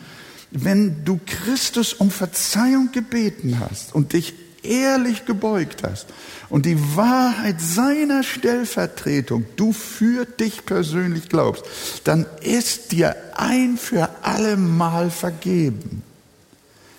wenn 0.50 1.04
du 1.04 1.20
Christus 1.24 1.92
um 1.92 2.10
Verzeihung 2.10 2.90
gebeten 2.92 3.60
hast 3.60 3.94
und 3.94 4.12
dich 4.12 4.34
ehrlich 4.62 5.26
gebeugt 5.26 5.82
hast 5.82 6.06
und 6.48 6.66
die 6.66 6.78
Wahrheit 6.96 7.60
seiner 7.60 8.22
Stellvertretung 8.22 9.44
du 9.56 9.72
für 9.72 10.24
dich 10.24 10.64
persönlich 10.64 11.28
glaubst, 11.28 11.64
dann 12.04 12.26
ist 12.42 12.92
dir 12.92 13.16
ein 13.36 13.76
für 13.76 14.08
alle 14.22 14.56
Mal 14.56 15.10
vergeben. 15.10 16.02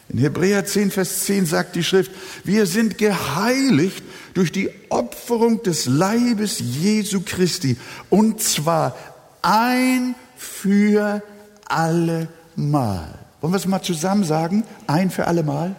In 0.10 0.20
Hebräer 0.20 0.66
10, 0.66 0.92
Vers 0.92 1.26
10 1.26 1.46
sagt 1.46 1.76
die 1.76 1.84
Schrift, 1.84 2.12
wir 2.44 2.66
sind 2.66 2.98
geheiligt 2.98 4.04
durch 4.34 4.52
die 4.52 4.70
Opferung 4.90 5.64
des 5.64 5.86
Leibes 5.86 6.60
Jesu 6.60 7.22
Christi 7.26 7.78
und 8.10 8.42
zwar 8.42 8.96
ein 9.42 10.16
für 10.44 11.22
alle 11.66 12.28
Mal. 12.56 13.20
Wollen 13.42 13.54
wir 13.54 13.58
es 13.58 13.66
mal 13.66 13.82
zusammen 13.82 14.24
sagen? 14.24 14.64
Ein 14.88 15.10
für 15.10 15.28
alle 15.28 15.44
Mal? 15.44 15.76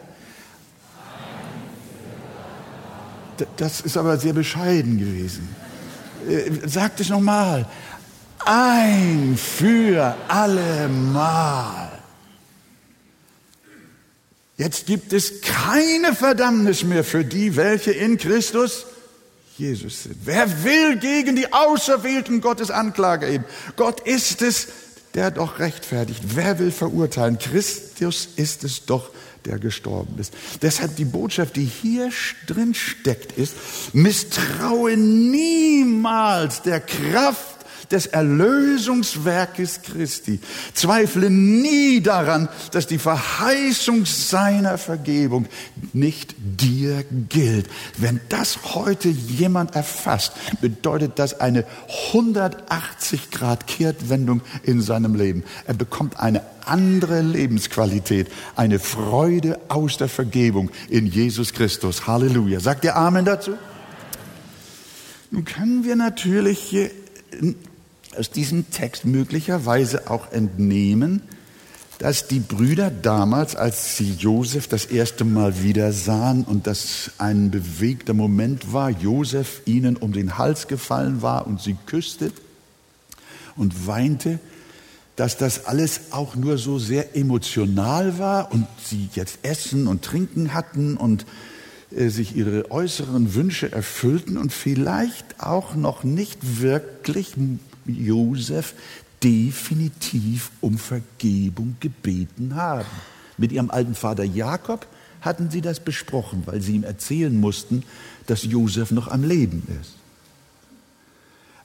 Das 3.57 3.81
ist 3.81 3.97
aber 3.97 4.17
sehr 4.19 4.33
bescheiden 4.33 4.99
gewesen. 4.99 5.49
Äh, 6.29 6.69
sagt 6.69 7.01
es 7.01 7.09
nochmal. 7.09 7.67
Ein 8.45 9.37
für 9.37 10.15
alle 10.29 10.89
Mal. 10.89 11.91
Jetzt 14.57 14.87
gibt 14.87 15.13
es 15.13 15.41
keine 15.41 16.15
Verdammnis 16.15 16.85
mehr 16.85 17.03
für 17.03 17.25
die, 17.25 17.57
welche 17.57 17.91
in 17.91 18.19
Christus 18.19 18.87
Jesus 19.57 20.05
sind. 20.05 20.17
Wer 20.25 20.65
will 20.65 20.97
gegen 20.97 21.37
die 21.37 21.53
Auserwählten 21.53 22.41
Gottes 22.41 22.71
Anklage 22.71 23.29
eben? 23.29 23.45
Gott 23.77 24.01
ist 24.01 24.43
es, 24.43 24.69
der 25.15 25.31
doch 25.31 25.59
rechtfertigt. 25.61 26.21
Wer 26.35 26.59
will 26.59 26.73
verurteilen? 26.73 27.39
Christus 27.39 28.29
ist 28.37 28.65
es 28.65 28.85
doch, 28.85 29.11
der 29.45 29.59
gestorben 29.59 30.19
ist. 30.19 30.33
Deshalb 30.63 30.97
die 30.97 31.05
Botschaft, 31.05 31.57
die 31.57 31.65
hier 31.65 32.11
drin 32.47 32.75
steckt, 32.75 33.33
ist, 33.39 33.55
misstraue 33.93 34.97
niemals 34.97 36.63
der 36.63 36.81
Kraft 36.81 37.54
des 37.95 38.07
Erlösungswerkes 38.07 39.83
Christi. 39.83 40.41
Zweifle 40.75 41.31
nie 41.31 42.01
daran, 42.03 42.49
dass 42.73 42.87
die 42.87 42.99
Verheißung 42.99 44.05
seiner 44.05 44.79
Vergebung 44.79 45.47
nicht 45.93 46.35
dir 46.39 47.05
gilt. 47.29 47.69
Wenn 47.97 48.21
das 48.29 48.75
heute 48.75 49.09
jemand 49.09 49.77
erfasst, 49.77 50.33
bedeutet 50.61 51.19
das 51.21 51.41
eine 51.41 51.65
180 52.13 53.31
Grad 53.31 53.69
Kehrtwendung 53.69 54.43
in 54.65 54.83
seinem 54.83 55.15
Leben. 55.15 55.45
Er 55.67 55.75
bekommt 55.75 56.19
eine 56.19 56.43
andere 56.67 57.21
Lebensqualität, 57.21 58.29
eine 58.57 58.81
Freude 58.81 59.61
aus 59.69 59.99
der 59.99 60.09
Vergebung 60.09 60.71
in 60.89 61.07
Jesus 61.07 61.53
Christus. 61.53 62.09
Halleluja. 62.09 62.59
Sagt 62.59 62.85
ihr 62.85 62.97
Amen 62.97 63.25
dazu? 63.25 63.53
Nun 65.31 65.45
können 65.45 65.85
wir 65.85 65.95
natürlich 65.95 66.59
hier 66.59 66.91
aus 68.17 68.31
diesem 68.31 68.71
Text 68.71 69.05
möglicherweise 69.05 70.11
auch 70.11 70.33
entnehmen, 70.33 71.23
dass 71.99 72.27
die 72.27 72.41
Brüder 72.41 72.91
damals, 72.91 73.55
als 73.57 73.97
sie 73.97 74.13
Josef 74.13 74.69
das 74.69 74.87
erste 74.87 75.25
Mal 75.25 75.63
wieder 75.63 75.93
sahen 75.93 76.45
und 76.45 76.67
das 76.67 77.13
ein 77.19 77.51
bewegter 77.51 78.15
Moment 78.15 78.73
war, 78.73 78.91
Josef 78.91 79.63
ihnen 79.65 79.97
um 79.97 80.13
den 80.13 80.37
Hals 80.37 80.67
gefallen 80.67 81.23
war 81.23 81.47
und 81.47 81.61
sie 81.61 81.77
küsste 81.87 82.33
und 83.57 83.87
weinte, 83.87 84.41
dass 85.17 85.37
das 85.37 85.67
alles 85.67 86.01
auch 86.11 86.35
nur 86.35 86.59
so 86.59 86.79
sehr 86.79 87.17
emotional 87.17 88.19
war 88.19 88.53
und 88.53 88.67
sie 88.85 89.09
jetzt 89.15 89.39
Essen 89.43 89.87
und 89.87 90.03
Trinken 90.03 90.55
hatten 90.55 90.97
und 90.97 91.25
äh, 91.95 92.09
sich 92.09 92.35
ihre 92.35 92.71
äußeren 92.71 93.35
Wünsche 93.35 93.71
erfüllten 93.71 94.37
und 94.37 94.53
vielleicht 94.53 95.41
auch 95.41 95.77
noch 95.77 96.03
nicht 96.03 96.61
wirklich 96.61 97.35
Josef 97.87 98.75
definitiv 99.23 100.51
um 100.61 100.79
Vergebung 100.79 101.77
gebeten 101.81 102.55
haben. 102.55 102.89
Mit 103.37 103.53
ihrem 103.53 103.71
alten 103.71 103.95
Vater 103.95 104.25
Jakob 104.25 104.87
hatten 105.21 105.51
sie 105.51 105.61
das 105.61 105.81
besprochen, 105.81 106.43
weil 106.47 106.61
sie 106.61 106.77
ihm 106.77 106.85
erzählen 106.85 107.35
mussten, 107.35 107.83
dass 108.27 108.45
Josef 108.45 108.91
noch 108.91 109.09
am 109.09 109.25
Leben 109.25 109.63
ist. 109.81 109.95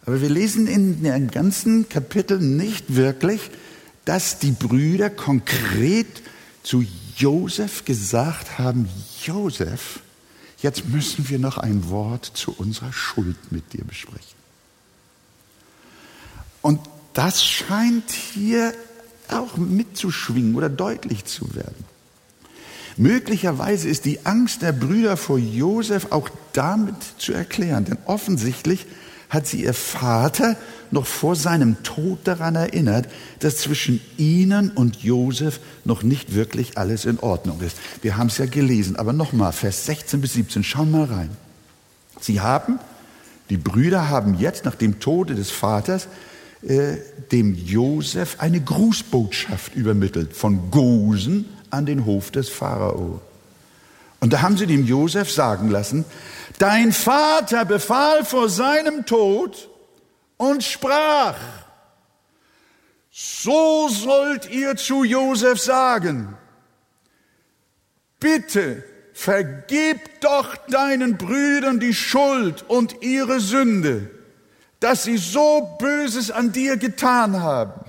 Aber 0.05 0.21
wir 0.21 0.29
lesen 0.29 0.67
in 0.67 1.03
dem 1.03 1.29
ganzen 1.29 1.89
Kapitel 1.89 2.39
nicht 2.39 2.95
wirklich, 2.95 3.51
dass 4.05 4.39
die 4.39 4.51
Brüder 4.51 5.09
konkret 5.09 6.23
zu 6.63 6.85
Josef 7.17 7.85
gesagt 7.85 8.57
haben, 8.57 8.87
Josef, 9.23 9.99
jetzt 10.61 10.87
müssen 10.87 11.29
wir 11.29 11.37
noch 11.37 11.57
ein 11.57 11.89
Wort 11.89 12.25
zu 12.25 12.53
unserer 12.57 12.93
Schuld 12.93 13.51
mit 13.51 13.73
dir 13.73 13.83
besprechen. 13.83 14.38
Und 16.61 16.79
das 17.13 17.43
scheint 17.43 18.11
hier 18.11 18.73
auch 19.29 19.57
mitzuschwingen 19.57 20.55
oder 20.55 20.69
deutlich 20.69 21.25
zu 21.25 21.53
werden. 21.55 21.85
Möglicherweise 22.97 23.87
ist 23.87 24.05
die 24.05 24.25
Angst 24.25 24.61
der 24.61 24.73
Brüder 24.73 25.15
vor 25.15 25.37
Josef 25.37 26.07
auch 26.11 26.29
damit 26.53 26.95
zu 27.17 27.31
erklären, 27.31 27.85
denn 27.85 27.97
offensichtlich 28.05 28.85
hat 29.29 29.47
sie 29.47 29.63
ihr 29.63 29.75
Vater 29.75 30.57
noch 30.91 31.05
vor 31.05 31.35
seinem 31.35 31.81
Tod 31.83 32.19
daran 32.23 32.55
erinnert, 32.55 33.07
dass 33.39 33.57
zwischen 33.57 34.01
ihnen 34.17 34.71
und 34.71 35.03
Josef 35.03 35.59
noch 35.85 36.01
nicht 36.01 36.33
wirklich 36.33 36.77
alles 36.77 37.05
in 37.05 37.19
Ordnung 37.19 37.61
ist. 37.61 37.77
Wir 38.01 38.17
haben 38.17 38.27
es 38.27 38.39
ja 38.39 38.47
gelesen, 38.47 38.95
aber 38.95 39.13
nochmal, 39.13 39.53
Vers 39.53 39.85
16 39.85 40.19
bis 40.19 40.33
17, 40.33 40.63
schauen 40.63 40.91
mal 40.91 41.05
rein. 41.05 41.29
Sie 42.19 42.41
haben, 42.41 42.79
die 43.49 43.57
Brüder 43.57 44.09
haben 44.09 44.39
jetzt 44.39 44.65
nach 44.65 44.75
dem 44.75 44.99
Tode 44.99 45.35
des 45.35 45.51
Vaters 45.51 46.07
äh, 46.61 46.97
dem 47.31 47.55
Josef 47.55 48.35
eine 48.39 48.59
Grußbotschaft 48.59 49.75
übermittelt 49.75 50.35
von 50.35 50.71
Gosen 50.71 51.45
an 51.69 51.85
den 51.85 52.05
Hof 52.05 52.31
des 52.31 52.49
Pharao. 52.49 53.21
Und 54.19 54.33
da 54.33 54.41
haben 54.41 54.57
sie 54.57 54.67
dem 54.67 54.85
Josef 54.85 55.31
sagen 55.31 55.69
lassen, 55.69 56.03
dein 56.57 56.91
Vater 56.91 57.63
befahl 57.63 58.25
vor 58.25 58.49
seinem 58.49 59.05
Tod 59.05 59.69
und 60.35 60.63
sprach, 60.63 61.37
so 63.09 63.87
sollt 63.87 64.49
ihr 64.49 64.75
zu 64.75 65.05
Josef 65.05 65.61
sagen, 65.61 66.37
bitte 68.19 68.83
vergib 69.13 70.21
doch 70.21 70.57
deinen 70.67 71.17
Brüdern 71.17 71.79
die 71.79 71.93
Schuld 71.93 72.65
und 72.67 73.01
ihre 73.01 73.39
Sünde 73.39 74.09
dass 74.79 75.03
sie 75.03 75.17
so 75.17 75.77
Böses 75.79 76.31
an 76.31 76.51
dir 76.51 76.77
getan 76.77 77.41
haben. 77.41 77.85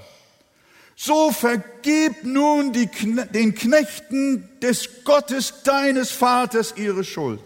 So 0.96 1.32
vergib 1.32 2.24
nun 2.24 2.72
die, 2.72 2.86
den 3.32 3.54
Knechten 3.54 4.48
des 4.60 5.04
Gottes 5.04 5.62
deines 5.64 6.10
Vaters 6.10 6.74
ihre 6.76 7.04
Schuld. 7.04 7.40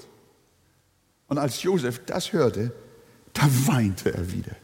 Und 1.28 1.38
als 1.38 1.62
Josef 1.62 2.00
das 2.06 2.32
hörte, 2.32 2.72
da 3.32 3.42
weinte 3.66 4.12
er 4.12 4.32
wieder, 4.32 4.56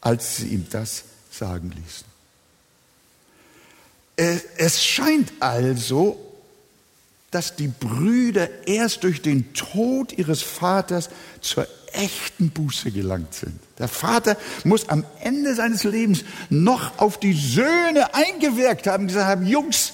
als 0.00 0.38
sie 0.38 0.48
ihm 0.48 0.66
das 0.70 1.04
sagen 1.30 1.72
ließen. 1.76 2.06
Es 4.56 4.84
scheint 4.84 5.32
also, 5.40 6.18
dass 7.30 7.56
die 7.56 7.68
Brüder 7.68 8.48
erst 8.66 9.02
durch 9.02 9.20
den 9.20 9.52
Tod 9.54 10.12
ihres 10.12 10.40
Vaters 10.42 11.10
zur 11.40 11.66
echten 11.94 12.50
Buße 12.50 12.90
gelangt 12.90 13.34
sind. 13.34 13.60
Der 13.78 13.88
Vater 13.88 14.36
muss 14.64 14.88
am 14.88 15.04
Ende 15.20 15.54
seines 15.54 15.84
Lebens 15.84 16.24
noch 16.50 16.98
auf 16.98 17.18
die 17.18 17.32
Söhne 17.32 18.14
eingewirkt 18.14 18.86
haben, 18.86 19.08
gesagt 19.08 19.26
haben, 19.26 19.46
Jungs, 19.46 19.92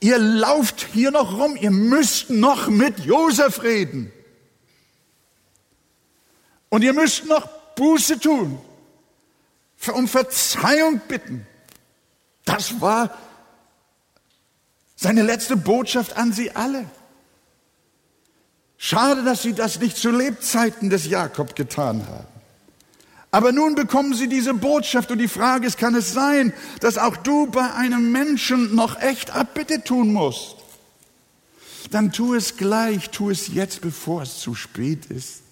ihr 0.00 0.18
lauft 0.18 0.86
hier 0.92 1.10
noch 1.10 1.38
rum, 1.38 1.56
ihr 1.56 1.70
müsst 1.70 2.30
noch 2.30 2.68
mit 2.68 3.00
Josef 3.00 3.62
reden. 3.62 4.12
Und 6.68 6.82
ihr 6.82 6.92
müsst 6.92 7.26
noch 7.26 7.46
Buße 7.76 8.18
tun, 8.18 8.58
um 9.92 10.08
Verzeihung 10.08 11.00
bitten. 11.06 11.46
Das 12.44 12.80
war 12.80 13.16
seine 14.96 15.22
letzte 15.22 15.56
Botschaft 15.56 16.16
an 16.16 16.32
sie 16.32 16.50
alle. 16.52 16.86
Schade, 18.84 19.22
dass 19.22 19.42
sie 19.42 19.52
das 19.52 19.78
nicht 19.78 19.96
zu 19.96 20.10
Lebzeiten 20.10 20.90
des 20.90 21.06
Jakob 21.06 21.54
getan 21.54 22.04
haben. 22.08 22.26
Aber 23.30 23.52
nun 23.52 23.76
bekommen 23.76 24.12
sie 24.12 24.28
diese 24.28 24.54
Botschaft 24.54 25.12
und 25.12 25.18
die 25.18 25.28
Frage 25.28 25.68
ist, 25.68 25.78
kann 25.78 25.94
es 25.94 26.12
sein, 26.12 26.52
dass 26.80 26.98
auch 26.98 27.16
du 27.16 27.46
bei 27.46 27.74
einem 27.74 28.10
Menschen 28.10 28.74
noch 28.74 29.00
echt 29.00 29.30
Abbitte 29.30 29.84
tun 29.84 30.12
musst? 30.12 30.56
Dann 31.92 32.10
tu 32.10 32.34
es 32.34 32.56
gleich, 32.56 33.10
tu 33.10 33.30
es 33.30 33.46
jetzt, 33.46 33.82
bevor 33.82 34.22
es 34.22 34.40
zu 34.40 34.56
spät 34.56 35.06
ist. 35.06 35.42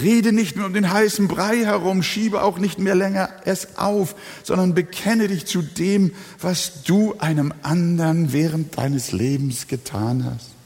Rede 0.00 0.30
nicht 0.30 0.54
nur 0.54 0.66
um 0.66 0.74
den 0.74 0.92
heißen 0.92 1.26
Brei 1.26 1.64
herum, 1.64 2.04
schiebe 2.04 2.44
auch 2.44 2.58
nicht 2.58 2.78
mehr 2.78 2.94
länger 2.94 3.30
es 3.44 3.78
auf, 3.78 4.14
sondern 4.44 4.74
bekenne 4.74 5.26
dich 5.26 5.46
zu 5.46 5.60
dem, 5.60 6.12
was 6.40 6.84
du 6.84 7.16
einem 7.18 7.52
anderen 7.62 8.32
während 8.32 8.78
deines 8.78 9.10
Lebens 9.10 9.66
getan 9.66 10.24
hast. 10.24 10.61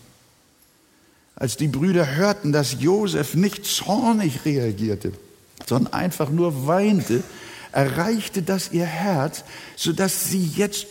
Als 1.36 1.58
die 1.58 1.68
Brüder 1.68 2.16
hörten, 2.16 2.50
dass 2.50 2.80
Josef 2.80 3.34
nicht 3.34 3.66
zornig 3.66 4.46
reagierte, 4.46 5.12
sondern 5.66 5.92
einfach 5.92 6.30
nur 6.30 6.66
weinte, 6.66 7.22
erreichte 7.72 8.40
das 8.40 8.72
ihr 8.72 8.86
Herz, 8.86 9.44
sodass 9.76 10.30
sie 10.30 10.44
jetzt 10.44 10.86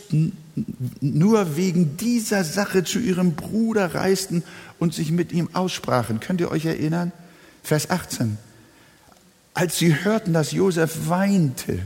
nur 1.00 1.56
wegen 1.56 1.96
dieser 1.96 2.44
Sache 2.44 2.84
zu 2.84 3.00
ihrem 3.00 3.34
Bruder 3.34 3.94
reisten 3.94 4.44
und 4.78 4.94
sich 4.94 5.10
mit 5.10 5.32
ihm 5.32 5.50
aussprachen. 5.52 6.20
Könnt 6.20 6.40
ihr 6.40 6.50
euch 6.52 6.64
erinnern? 6.64 7.10
Vers 7.64 7.90
18. 7.90 8.38
Als 9.52 9.78
sie 9.78 10.04
hörten, 10.04 10.32
dass 10.32 10.52
Josef 10.52 11.08
weinte, 11.08 11.80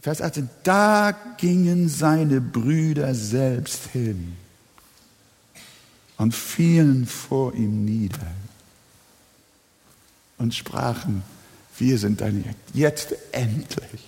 Vers 0.00 0.22
18, 0.22 0.48
da 0.62 1.14
gingen 1.36 1.90
seine 1.90 2.40
Brüder 2.40 3.14
selbst 3.14 3.88
hin 3.92 4.34
und 6.20 6.34
fielen 6.34 7.06
vor 7.06 7.54
ihm 7.54 7.86
nieder 7.86 8.30
und 10.36 10.54
sprachen, 10.54 11.22
wir 11.78 11.96
sind 11.96 12.20
deine 12.20 12.44
jetzt 12.74 13.14
endlich. 13.32 14.02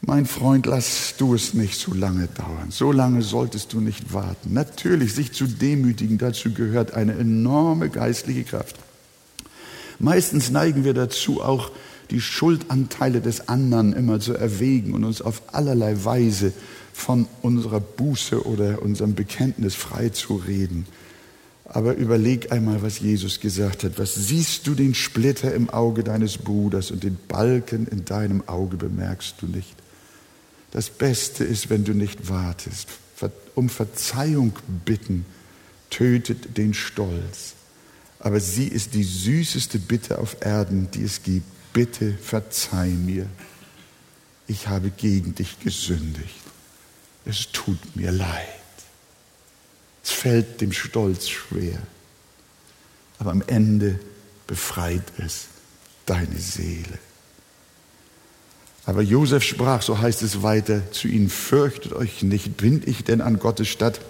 Mein 0.00 0.26
Freund, 0.26 0.66
lass 0.66 1.14
du 1.18 1.34
es 1.34 1.54
nicht 1.54 1.78
so 1.78 1.94
lange 1.94 2.26
dauern. 2.26 2.70
So 2.70 2.90
lange 2.90 3.22
solltest 3.22 3.72
du 3.74 3.80
nicht 3.80 4.12
warten. 4.12 4.54
Natürlich, 4.54 5.14
sich 5.14 5.32
zu 5.32 5.46
demütigen, 5.46 6.18
dazu 6.18 6.52
gehört 6.52 6.94
eine 6.94 7.12
enorme 7.12 7.88
geistliche 7.88 8.42
Kraft. 8.42 8.74
Meistens 10.00 10.50
neigen 10.50 10.82
wir 10.82 10.94
dazu, 10.94 11.42
auch 11.42 11.70
die 12.10 12.20
Schuldanteile 12.20 13.20
des 13.20 13.48
anderen 13.48 13.92
immer 13.92 14.18
zu 14.18 14.34
erwägen 14.34 14.94
und 14.94 15.04
uns 15.04 15.22
auf 15.22 15.42
allerlei 15.54 16.04
Weise 16.04 16.52
von 16.96 17.28
unserer 17.42 17.78
Buße 17.78 18.46
oder 18.46 18.80
unserem 18.80 19.14
Bekenntnis 19.14 19.74
freizureden. 19.74 20.86
Aber 21.66 21.94
überleg 21.94 22.50
einmal, 22.52 22.80
was 22.80 23.00
Jesus 23.00 23.38
gesagt 23.38 23.84
hat. 23.84 23.98
Was 23.98 24.14
siehst 24.14 24.66
du 24.66 24.74
den 24.74 24.94
Splitter 24.94 25.52
im 25.52 25.68
Auge 25.68 26.02
deines 26.02 26.38
Bruders 26.38 26.90
und 26.90 27.04
den 27.04 27.18
Balken 27.28 27.86
in 27.86 28.06
deinem 28.06 28.48
Auge 28.48 28.78
bemerkst 28.78 29.36
du 29.40 29.46
nicht? 29.46 29.74
Das 30.72 30.88
Beste 30.88 31.44
ist, 31.44 31.68
wenn 31.68 31.84
du 31.84 31.92
nicht 31.92 32.30
wartest. 32.30 32.88
Um 33.54 33.68
Verzeihung 33.68 34.54
bitten 34.84 35.26
tötet 35.90 36.56
den 36.56 36.72
Stolz. 36.72 37.54
Aber 38.20 38.40
sie 38.40 38.68
ist 38.68 38.94
die 38.94 39.04
süßeste 39.04 39.78
Bitte 39.78 40.18
auf 40.18 40.38
Erden, 40.40 40.88
die 40.92 41.02
es 41.02 41.22
gibt. 41.22 41.46
Bitte 41.74 42.14
verzeih 42.22 42.88
mir. 42.88 43.26
Ich 44.48 44.68
habe 44.68 44.90
gegen 44.90 45.34
dich 45.34 45.60
gesündigt 45.60 46.45
es 47.26 47.50
tut 47.52 47.96
mir 47.96 48.12
leid. 48.12 48.46
Es 50.02 50.12
fällt 50.12 50.60
dem 50.60 50.72
Stolz 50.72 51.28
schwer, 51.28 51.78
aber 53.18 53.32
am 53.32 53.42
Ende 53.46 53.98
befreit 54.46 55.02
es 55.18 55.46
deine 56.06 56.38
Seele. 56.38 56.98
Aber 58.84 59.02
Josef 59.02 59.42
sprach, 59.42 59.82
so 59.82 59.98
heißt 59.98 60.22
es 60.22 60.44
weiter, 60.44 60.92
zu 60.92 61.08
ihnen, 61.08 61.28
fürchtet 61.28 61.92
euch 61.92 62.22
nicht, 62.22 62.56
bin 62.56 62.82
ich 62.86 63.02
denn 63.02 63.20
an 63.20 63.40
Gottes 63.40 63.66
Stadt? 63.66 64.00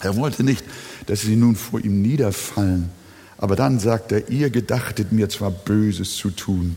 Er 0.00 0.14
wollte 0.16 0.44
nicht, 0.44 0.62
dass 1.06 1.22
sie 1.22 1.36
nun 1.36 1.56
vor 1.56 1.80
ihm 1.80 2.02
niederfallen. 2.02 2.90
Aber 3.38 3.56
dann 3.56 3.80
sagt 3.80 4.12
er, 4.12 4.28
ihr 4.28 4.50
gedachtet 4.50 5.10
mir 5.10 5.30
zwar 5.30 5.50
Böses 5.50 6.16
zu 6.16 6.30
tun, 6.30 6.76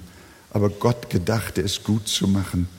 aber 0.52 0.70
Gott 0.70 1.10
gedachte 1.10 1.62
es 1.62 1.84
gut 1.84 2.08
zu 2.08 2.30
machen 2.30 2.70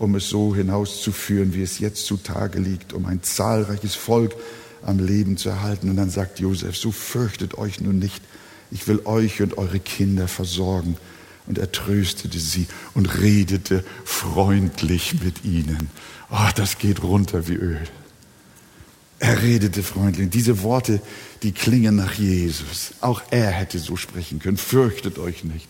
um 0.00 0.14
es 0.14 0.30
so 0.30 0.56
hinauszuführen, 0.56 1.54
wie 1.54 1.62
es 1.62 1.78
jetzt 1.78 2.06
zutage 2.06 2.58
liegt, 2.58 2.94
um 2.94 3.04
ein 3.04 3.22
zahlreiches 3.22 3.94
Volk 3.94 4.34
am 4.82 4.98
Leben 4.98 5.36
zu 5.36 5.50
erhalten. 5.50 5.90
Und 5.90 5.96
dann 5.96 6.08
sagt 6.08 6.40
Josef, 6.40 6.74
so 6.74 6.90
fürchtet 6.90 7.58
euch 7.58 7.82
nun 7.82 7.98
nicht, 7.98 8.22
ich 8.70 8.88
will 8.88 9.02
euch 9.04 9.42
und 9.42 9.58
eure 9.58 9.78
Kinder 9.78 10.26
versorgen. 10.26 10.96
Und 11.46 11.58
er 11.58 11.70
tröstete 11.70 12.38
sie 12.38 12.66
und 12.94 13.20
redete 13.20 13.84
freundlich 14.04 15.22
mit 15.22 15.44
ihnen. 15.44 15.90
Oh, 16.30 16.48
das 16.54 16.78
geht 16.78 17.02
runter 17.02 17.46
wie 17.46 17.56
Öl. 17.56 17.80
Er 19.18 19.42
redete 19.42 19.82
freundlich. 19.82 20.30
Diese 20.30 20.62
Worte, 20.62 21.02
die 21.42 21.52
klingen 21.52 21.96
nach 21.96 22.14
Jesus. 22.14 22.92
Auch 23.02 23.20
er 23.30 23.50
hätte 23.50 23.78
so 23.78 23.96
sprechen 23.96 24.38
können. 24.38 24.56
Fürchtet 24.56 25.18
euch 25.18 25.44
nicht. 25.44 25.68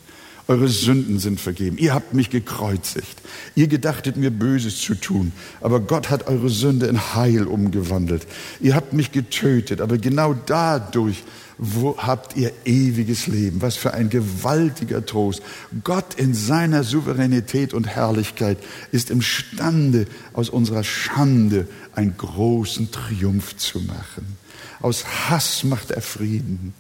Eure 0.51 0.67
Sünden 0.67 1.21
sind 1.21 1.41
vergeben. 1.41 1.79
Ihr 1.79 1.95
habt 1.95 2.13
mich 2.13 2.29
gekreuzigt. 2.29 3.23
Ihr 3.55 3.69
gedachtet 3.69 4.17
mir 4.17 4.33
Böses 4.33 4.81
zu 4.81 4.97
tun, 4.97 5.31
aber 5.61 5.79
Gott 5.79 6.11
hat 6.11 6.27
eure 6.27 6.49
Sünde 6.49 6.87
in 6.87 7.15
Heil 7.15 7.45
umgewandelt. 7.45 8.27
Ihr 8.59 8.75
habt 8.75 8.93
mich 8.93 9.13
getötet, 9.13 9.81
aber 9.81 9.97
genau 9.97 10.35
dadurch 10.35 11.23
wo 11.63 11.99
habt 11.99 12.37
ihr 12.37 12.53
ewiges 12.65 13.27
Leben. 13.27 13.61
Was 13.61 13.77
für 13.77 13.93
ein 13.93 14.09
gewaltiger 14.09 15.05
Trost. 15.05 15.43
Gott 15.85 16.15
in 16.15 16.33
seiner 16.33 16.85
Souveränität 16.85 17.75
und 17.75 17.87
Herrlichkeit 17.87 18.57
ist 18.93 19.11
imstande, 19.11 20.07
aus 20.33 20.49
unserer 20.49 20.85
Schande 20.85 21.69
einen 21.95 22.17
großen 22.17 22.91
Triumph 22.91 23.57
zu 23.59 23.81
machen. 23.81 24.39
Aus 24.81 25.05
Hass 25.29 25.63
macht 25.63 25.91
er 25.91 26.01
Frieden. 26.01 26.73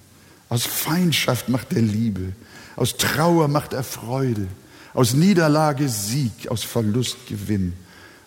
Aus 0.48 0.64
Feindschaft 0.64 1.50
macht 1.50 1.74
er 1.74 1.83
Liebe. 1.83 2.33
Aus 2.81 2.97
Trauer 2.97 3.47
macht 3.49 3.75
er 3.75 3.85
Freude, 3.85 4.49
aus 4.95 5.12
Niederlage 5.12 5.87
Sieg, 5.90 6.49
aus 6.49 6.64
Verlust 6.64 7.27
Gewinn. 7.29 7.75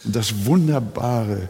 Und 0.03 0.15
das 0.15 0.45
Wunderbare, 0.45 1.49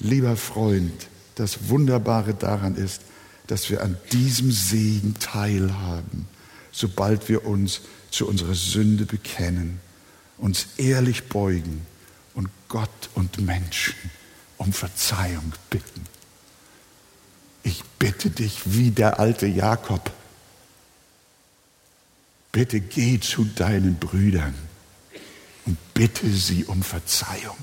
lieber 0.00 0.36
Freund, 0.36 1.06
das 1.36 1.68
Wunderbare 1.68 2.34
daran 2.34 2.74
ist, 2.74 3.02
dass 3.46 3.70
wir 3.70 3.80
an 3.80 3.96
diesem 4.10 4.50
Segen 4.50 5.14
teilhaben, 5.20 6.26
sobald 6.72 7.28
wir 7.28 7.46
uns 7.46 7.82
zu 8.10 8.26
unserer 8.26 8.54
Sünde 8.54 9.06
bekennen, 9.06 9.78
uns 10.36 10.66
ehrlich 10.78 11.28
beugen 11.28 11.86
und 12.34 12.48
Gott 12.66 13.08
und 13.14 13.40
Menschen 13.40 13.94
um 14.58 14.72
Verzeihung 14.72 15.52
bitten. 15.70 16.06
Ich 17.62 17.84
bitte 18.00 18.30
dich 18.30 18.62
wie 18.64 18.90
der 18.90 19.20
alte 19.20 19.46
Jakob, 19.46 20.10
bitte 22.52 22.80
geh 22.80 23.18
zu 23.18 23.44
deinen 23.44 23.96
Brüdern 23.96 24.54
und 25.64 25.78
bitte 25.94 26.30
sie 26.30 26.64
um 26.66 26.82
Verzeihung 26.82 27.56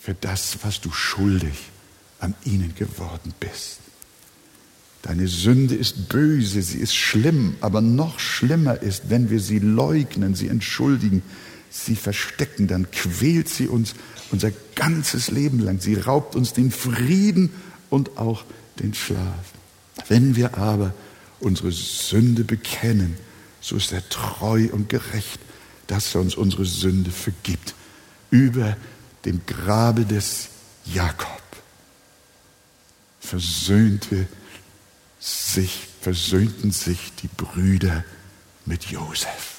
für 0.00 0.14
das, 0.14 0.58
was 0.62 0.80
du 0.80 0.92
schuldig 0.92 1.70
an 2.20 2.34
ihnen 2.44 2.74
geworden 2.74 3.34
bist. 3.40 3.80
Deine 5.02 5.28
Sünde 5.28 5.74
ist 5.74 6.08
böse, 6.08 6.62
sie 6.62 6.78
ist 6.78 6.94
schlimm, 6.94 7.56
aber 7.60 7.82
noch 7.82 8.20
schlimmer 8.20 8.80
ist, 8.80 9.10
wenn 9.10 9.28
wir 9.28 9.40
sie 9.40 9.58
leugnen, 9.58 10.34
sie 10.34 10.48
entschuldigen, 10.48 11.22
sie 11.68 11.96
verstecken, 11.96 12.68
dann 12.68 12.90
quält 12.90 13.48
sie 13.48 13.66
uns 13.66 13.94
unser 14.30 14.50
ganzes 14.74 15.30
Leben 15.30 15.58
lang. 15.58 15.80
Sie 15.80 15.94
raubt 15.94 16.36
uns 16.36 16.52
den 16.54 16.70
Frieden 16.70 17.50
und 17.90 18.16
auch 18.16 18.44
den 18.78 18.94
Schlaf. 18.94 19.52
Wenn 20.08 20.36
wir 20.36 20.56
aber 20.56 20.94
unsere 21.44 21.72
Sünde 21.72 22.44
bekennen, 22.44 23.16
so 23.60 23.76
ist 23.76 23.92
er 23.92 24.08
treu 24.08 24.68
und 24.72 24.88
gerecht, 24.88 25.40
dass 25.86 26.14
er 26.14 26.20
uns 26.20 26.34
unsere 26.34 26.64
Sünde 26.64 27.10
vergibt. 27.10 27.74
Über 28.30 28.76
dem 29.24 29.44
Grabe 29.46 30.04
des 30.04 30.48
Jakob 30.84 31.42
versöhnte 33.20 34.26
sich, 35.18 35.88
versöhnten 36.00 36.70
sich 36.72 37.12
die 37.22 37.28
Brüder 37.28 38.04
mit 38.66 38.86
Josef. 38.86 39.54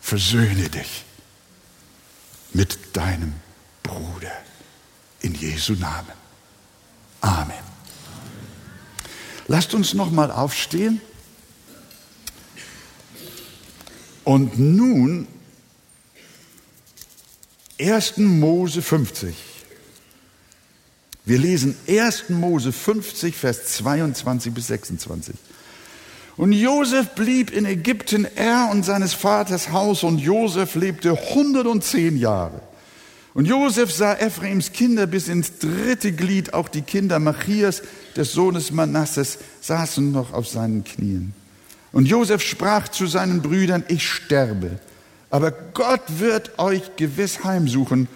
Versöhne 0.00 0.68
dich 0.68 1.04
mit 2.52 2.96
deinem 2.96 3.34
Bruder 3.82 4.32
in 5.20 5.34
Jesu 5.34 5.74
Namen. 5.74 6.12
Amen. 7.20 7.61
Lasst 9.48 9.74
uns 9.74 9.94
noch 9.94 10.10
mal 10.10 10.30
aufstehen. 10.30 11.00
Und 14.24 14.58
nun 14.58 15.26
1. 17.80 18.18
Mose 18.18 18.82
50. 18.82 19.34
Wir 21.24 21.38
lesen 21.38 21.76
1. 21.88 22.30
Mose 22.30 22.72
50, 22.72 23.36
Vers 23.36 23.66
22 23.66 24.52
bis 24.52 24.68
26. 24.68 25.34
Und 26.36 26.52
Josef 26.52 27.10
blieb 27.10 27.50
in 27.50 27.66
Ägypten, 27.66 28.26
er 28.36 28.68
und 28.70 28.84
seines 28.84 29.12
Vaters 29.12 29.70
Haus, 29.70 30.02
und 30.02 30.18
Josef 30.18 30.74
lebte 30.74 31.10
110 31.10 32.16
Jahre. 32.16 32.62
Und 33.34 33.46
Josef 33.46 33.92
sah 33.92 34.14
Ephraims 34.14 34.72
Kinder 34.72 35.06
bis 35.06 35.28
ins 35.28 35.58
dritte 35.58 36.12
Glied, 36.12 36.54
auch 36.54 36.68
die 36.68 36.82
Kinder 36.82 37.18
Machias, 37.18 37.82
des 38.16 38.32
Sohnes 38.32 38.72
Manasses, 38.72 39.38
saßen 39.60 40.12
noch 40.12 40.32
auf 40.32 40.48
seinen 40.48 40.84
Knien. 40.84 41.34
Und 41.92 42.06
Josef 42.06 42.42
sprach 42.42 42.88
zu 42.88 43.06
seinen 43.06 43.42
Brüdern, 43.42 43.84
ich 43.88 44.08
sterbe, 44.08 44.78
aber 45.30 45.50
Gott 45.50 46.02
wird 46.18 46.58
euch 46.58 46.96
gewiss 46.96 47.44
heimsuchen 47.44 48.08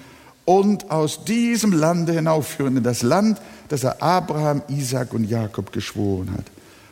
und 0.45 0.91
aus 0.91 1.25
diesem 1.25 1.73
Lande 1.73 2.13
hinaufführen 2.13 2.79
in 2.79 2.83
das 2.83 3.03
Land, 3.03 3.41
das 3.69 3.85
er 3.85 4.03
Abraham, 4.03 4.63
Isaac 4.69 5.13
und 5.13 5.25
Jakob 5.25 5.73
geschworen 5.73 6.31
hat. 6.37 6.45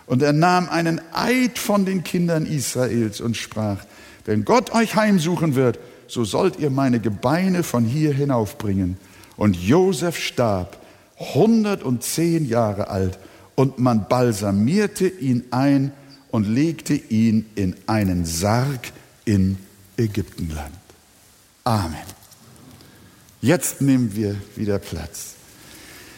Und 0.07 0.23
er 0.23 0.33
nahm 0.33 0.69
einen 0.69 1.01
Eid 1.13 1.59
von 1.59 1.87
den 1.87 2.05
Kindern 2.05 2.47
Israels 2.47 3.21
und 3.21 3.37
sprach, 3.37 3.85
wenn 4.27 4.45
Gott 4.45 4.75
euch 4.75 4.97
heimsuchen 4.97 5.55
wird, 5.55 5.79
so 6.09 6.25
sollt 6.25 6.59
ihr 6.59 6.71
meine 6.71 7.01
Gebeine 7.01 7.63
von 7.63 7.85
hier 7.85 8.13
hinaufbringen. 8.13 8.99
Und 9.37 9.57
Josef 9.57 10.19
starb, 10.19 10.79
110 11.19 12.49
Jahre 12.49 12.89
alt, 12.89 13.19
und 13.55 13.79
man 13.79 14.09
balsamierte 14.09 15.07
ihn 15.07 15.45
ein 15.51 15.93
und 16.31 16.45
legte 16.45 16.95
ihn 16.95 17.47
in 17.55 17.77
einen 17.87 18.25
Sarg 18.25 18.93
in 19.25 19.59
Ägyptenland. 19.97 20.75
Amen. 21.63 21.95
Jetzt 23.41 23.81
nehmen 23.81 24.17
wir 24.17 24.37
wieder 24.57 24.79
Platz. 24.79 25.35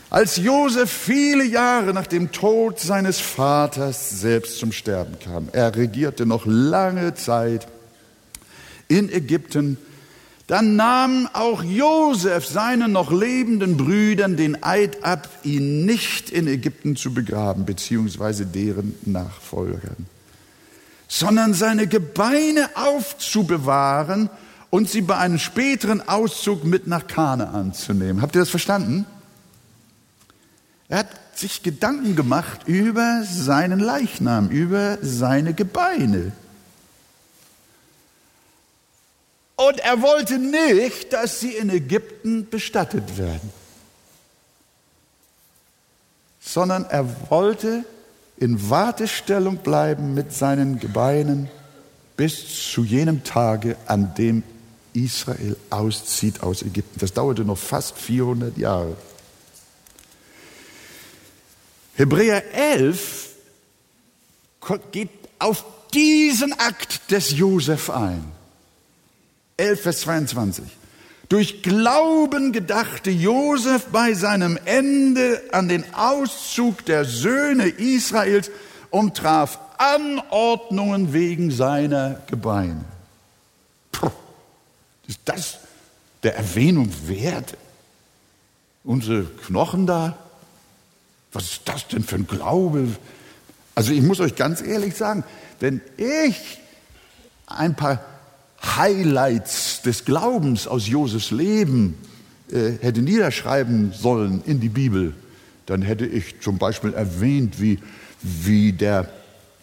Als 0.08 0.36
Josef 0.36 0.90
viele 0.90 1.44
Jahre 1.44 1.92
nach 1.92 2.06
dem 2.06 2.32
Tod 2.32 2.78
seines 2.78 3.18
Vaters 3.18 4.20
selbst 4.20 4.58
zum 4.58 4.72
Sterben 4.72 5.18
kam, 5.18 5.48
er 5.52 5.74
regierte 5.74 6.24
noch 6.24 6.46
lange 6.46 7.14
Zeit 7.14 7.66
in 8.88 9.12
Ägypten, 9.12 9.76
dann 10.46 10.76
nahm 10.76 11.28
auch 11.32 11.64
Josef 11.64 12.46
seinen 12.46 12.92
noch 12.92 13.10
lebenden 13.10 13.76
Brüdern 13.76 14.36
den 14.36 14.62
Eid 14.62 15.02
ab, 15.02 15.28
ihn 15.42 15.84
nicht 15.84 16.30
in 16.30 16.46
Ägypten 16.46 16.94
zu 16.94 17.12
begraben, 17.12 17.64
beziehungsweise 17.64 18.46
deren 18.46 18.94
Nachfolgern, 19.04 20.06
sondern 21.08 21.52
seine 21.52 21.88
Gebeine 21.88 22.70
aufzubewahren 22.74 24.30
und 24.70 24.88
sie 24.88 25.00
bei 25.00 25.16
einem 25.16 25.38
späteren 25.38 26.06
Auszug 26.06 26.64
mit 26.64 26.86
nach 26.86 27.08
Kanaan 27.08 27.74
zu 27.74 27.92
nehmen. 27.92 28.22
Habt 28.22 28.36
ihr 28.36 28.40
das 28.40 28.50
verstanden? 28.50 29.04
Er 30.88 30.98
hat 30.98 31.08
sich 31.34 31.64
Gedanken 31.64 32.14
gemacht 32.14 32.60
über 32.66 33.24
seinen 33.24 33.80
Leichnam, 33.80 34.48
über 34.48 34.98
seine 35.02 35.54
Gebeine. 35.54 36.32
Und 39.56 39.80
er 39.80 40.02
wollte 40.02 40.38
nicht, 40.38 41.12
dass 41.14 41.40
sie 41.40 41.52
in 41.52 41.70
Ägypten 41.70 42.48
bestattet 42.48 43.16
werden, 43.16 43.50
sondern 46.40 46.84
er 46.84 47.30
wollte 47.30 47.84
in 48.36 48.68
Wartestellung 48.68 49.56
bleiben 49.58 50.12
mit 50.12 50.32
seinen 50.32 50.78
Gebeinen 50.78 51.48
bis 52.18 52.70
zu 52.70 52.84
jenem 52.84 53.24
Tage, 53.24 53.76
an 53.86 54.14
dem 54.14 54.42
Israel 54.92 55.56
auszieht 55.70 56.42
aus 56.42 56.62
Ägypten. 56.62 57.00
Das 57.00 57.12
dauerte 57.12 57.44
noch 57.44 57.58
fast 57.58 57.98
400 57.98 58.56
Jahre. 58.58 58.96
Hebräer 61.94 62.42
11 62.52 63.30
geht 64.92 65.10
auf 65.38 65.64
diesen 65.94 66.52
Akt 66.52 67.10
des 67.10 67.30
Josef 67.32 67.88
ein. 67.88 68.35
11, 69.56 69.80
Vers 69.80 70.00
22. 70.00 70.64
Durch 71.28 71.62
Glauben 71.62 72.52
gedachte 72.52 73.10
Josef 73.10 73.86
bei 73.86 74.14
seinem 74.14 74.58
Ende 74.64 75.42
an 75.52 75.68
den 75.68 75.84
Auszug 75.94 76.84
der 76.84 77.04
Söhne 77.04 77.66
Israels 77.66 78.50
und 78.90 79.16
traf 79.16 79.58
Anordnungen 79.78 81.12
wegen 81.12 81.50
seiner 81.50 82.22
Gebeine. 82.28 82.84
Puh, 83.92 84.10
ist 85.08 85.20
das 85.24 85.58
der 86.22 86.36
Erwähnung 86.36 86.92
wert? 87.06 87.56
Unsere 88.84 89.24
Knochen 89.24 89.86
da? 89.86 90.16
Was 91.32 91.44
ist 91.44 91.62
das 91.64 91.88
denn 91.88 92.04
für 92.04 92.16
ein 92.16 92.26
Glaube? 92.26 92.88
Also 93.74 93.92
ich 93.92 94.02
muss 94.02 94.20
euch 94.20 94.36
ganz 94.36 94.62
ehrlich 94.62 94.94
sagen, 94.94 95.24
wenn 95.60 95.80
ich 95.96 96.60
ein 97.46 97.74
paar 97.74 98.00
Highlights 98.62 99.82
des 99.82 100.04
Glaubens 100.04 100.66
aus 100.66 100.88
Josefs 100.88 101.30
Leben 101.30 101.94
äh, 102.50 102.72
hätte 102.80 103.02
niederschreiben 103.02 103.92
sollen 103.92 104.42
in 104.46 104.60
die 104.60 104.68
Bibel, 104.68 105.14
dann 105.66 105.82
hätte 105.82 106.06
ich 106.06 106.40
zum 106.40 106.58
Beispiel 106.58 106.94
erwähnt, 106.94 107.60
wie, 107.60 107.78
wie 108.22 108.72
der 108.72 109.08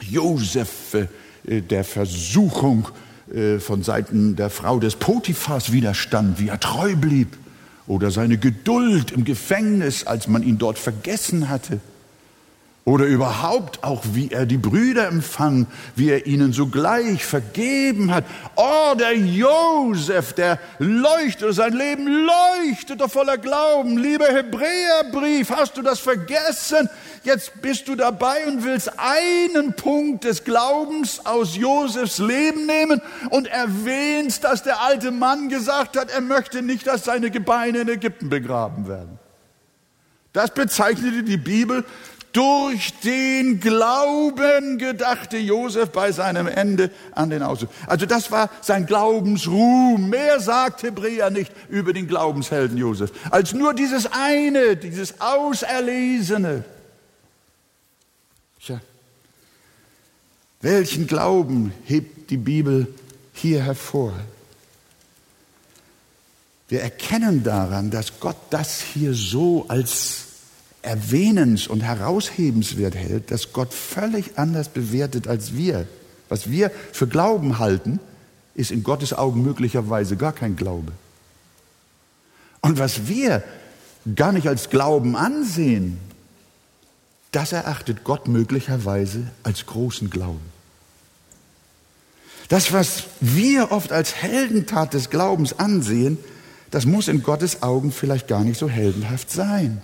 Josef 0.02 0.94
äh, 1.46 1.62
der 1.62 1.84
Versuchung 1.84 2.88
äh, 3.34 3.60
von 3.60 3.84
Seiten 3.84 4.36
der 4.36 4.50
Frau 4.50 4.80
des 4.80 4.96
Potiphas 4.96 5.72
widerstand, 5.72 6.40
wie 6.40 6.50
er 6.50 6.60
treu 6.60 6.96
blieb, 6.96 7.38
oder 7.86 8.12
seine 8.12 8.38
Geduld 8.38 9.12
im 9.12 9.26
Gefängnis, 9.26 10.06
als 10.06 10.28
man 10.28 10.42
ihn 10.42 10.58
dort 10.58 10.80
vergessen 10.80 11.50
hatte 11.50 11.82
oder 12.86 13.06
überhaupt 13.06 13.84
auch, 13.84 14.04
wie 14.12 14.30
er 14.32 14.46
die 14.46 14.58
Brüder 14.58 15.08
empfang, 15.08 15.68
wie 15.96 16.10
er 16.10 16.26
ihnen 16.26 16.52
sogleich 16.52 17.24
vergeben 17.24 18.14
hat. 18.14 18.26
Oh, 18.58 18.94
der 19.00 19.18
Josef, 19.18 20.34
der 20.34 20.60
leuchtet, 20.80 21.54
sein 21.54 21.72
Leben 21.72 22.08
leuchtet 22.08 23.00
doch 23.00 23.10
voller 23.10 23.38
Glauben. 23.38 23.98
Lieber 23.98 24.26
Hebräerbrief, 24.26 25.50
hast 25.50 25.78
du 25.78 25.82
das 25.82 26.00
vergessen? 26.00 26.90
Jetzt 27.24 27.62
bist 27.62 27.88
du 27.88 27.96
dabei 27.96 28.46
und 28.48 28.66
willst 28.66 28.92
einen 29.00 29.74
Punkt 29.74 30.26
des 30.26 30.44
Glaubens 30.44 31.26
aus 31.26 31.56
Josefs 31.56 32.18
Leben 32.18 32.66
nehmen 32.66 33.02
und 33.30 33.48
erwähnst, 33.48 34.44
dass 34.44 34.62
der 34.62 34.82
alte 34.82 35.12
Mann 35.12 35.48
gesagt 35.48 35.96
hat, 35.96 36.12
er 36.12 36.20
möchte 36.20 36.62
nicht, 36.62 36.86
dass 36.86 37.06
seine 37.06 37.32
Gebeine 37.32 37.80
in 37.80 37.88
Ägypten 37.88 38.30
begraben 38.30 38.90
werden. 38.90 39.20
Das 40.34 40.52
bezeichnete 40.52 41.22
die 41.22 41.38
Bibel 41.38 41.86
durch 42.34 43.00
den 43.02 43.60
Glauben 43.60 44.80
gedachte 44.80 45.38
Josef 45.38 45.92
bei 45.92 46.12
seinem 46.12 46.48
Ende 46.48 46.90
an 47.12 47.30
den 47.30 47.44
Auszug. 47.44 47.70
Also 47.86 48.08
das 48.08 48.32
war 48.32 48.50
sein 48.62 48.88
Glaubensruhm. 48.88 50.10
Mehr 50.10 50.40
sagt 50.40 50.82
Hebräer 50.82 51.30
nicht 51.30 51.52
über 51.70 51.94
den 51.94 52.08
Glaubenshelden 52.08 52.78
Josef, 52.78 53.12
als 53.30 53.54
nur 53.54 53.76
dieses 53.76 54.12
eine, 54.12 54.76
dieses 54.76 55.22
Auserlesene. 55.22 56.66
Tja, 58.60 58.82
welchen 60.62 61.06
Glauben 61.06 61.72
hebt 61.86 62.32
die 62.32 62.38
Bibel 62.38 62.88
hier 63.34 63.62
hervor? 63.62 64.14
Wir 66.68 66.82
erkennen 66.82 67.44
daran, 67.44 67.92
dass 67.92 68.20
Gott 68.20 68.38
das 68.50 68.82
hier 68.82 69.14
so 69.14 69.66
als 69.68 70.23
erwähnens- 70.84 71.68
und 71.68 71.82
heraushebenswert 71.82 72.96
hält, 72.96 73.32
dass 73.32 73.54
Gott 73.54 73.74
völlig 73.74 74.38
anders 74.38 74.70
bewertet 74.70 75.28
als 75.28 75.56
wir. 75.56 75.88
Was 76.30 76.50
wir 76.50 76.72
für 76.92 77.08
Glauben 77.08 77.58
halten, 77.58 78.00
ist 78.54 78.72
in 78.72 78.84
Gottes 78.84 79.14
Augen 79.14 79.44
möglicherweise 79.44 80.16
gar 80.18 80.34
kein 80.34 80.56
Glaube. 80.56 80.92
Und 82.62 82.80
was 82.80 83.08
wir 83.08 83.44
gar 84.16 84.32
nicht 84.32 84.48
als 84.48 84.70
Glauben 84.70 85.16
ansehen, 85.16 85.98
das 87.32 87.52
erachtet 87.52 88.04
Gott 88.04 88.28
möglicherweise 88.28 89.28
als 89.44 89.66
großen 89.66 90.10
Glauben. 90.10 90.54
Das, 92.50 92.72
was 92.74 93.06
wir 93.20 93.72
oft 93.72 93.92
als 93.92 94.16
Heldentat 94.16 94.94
des 94.94 95.10
Glaubens 95.10 95.58
ansehen, 95.58 96.18
das 96.72 96.86
muss 96.86 97.08
in 97.08 97.24
Gottes 97.24 97.64
Augen 97.64 97.92
vielleicht 97.92 98.28
gar 98.28 98.44
nicht 98.44 98.60
so 98.60 98.70
heldenhaft 98.70 99.32
sein. 99.32 99.82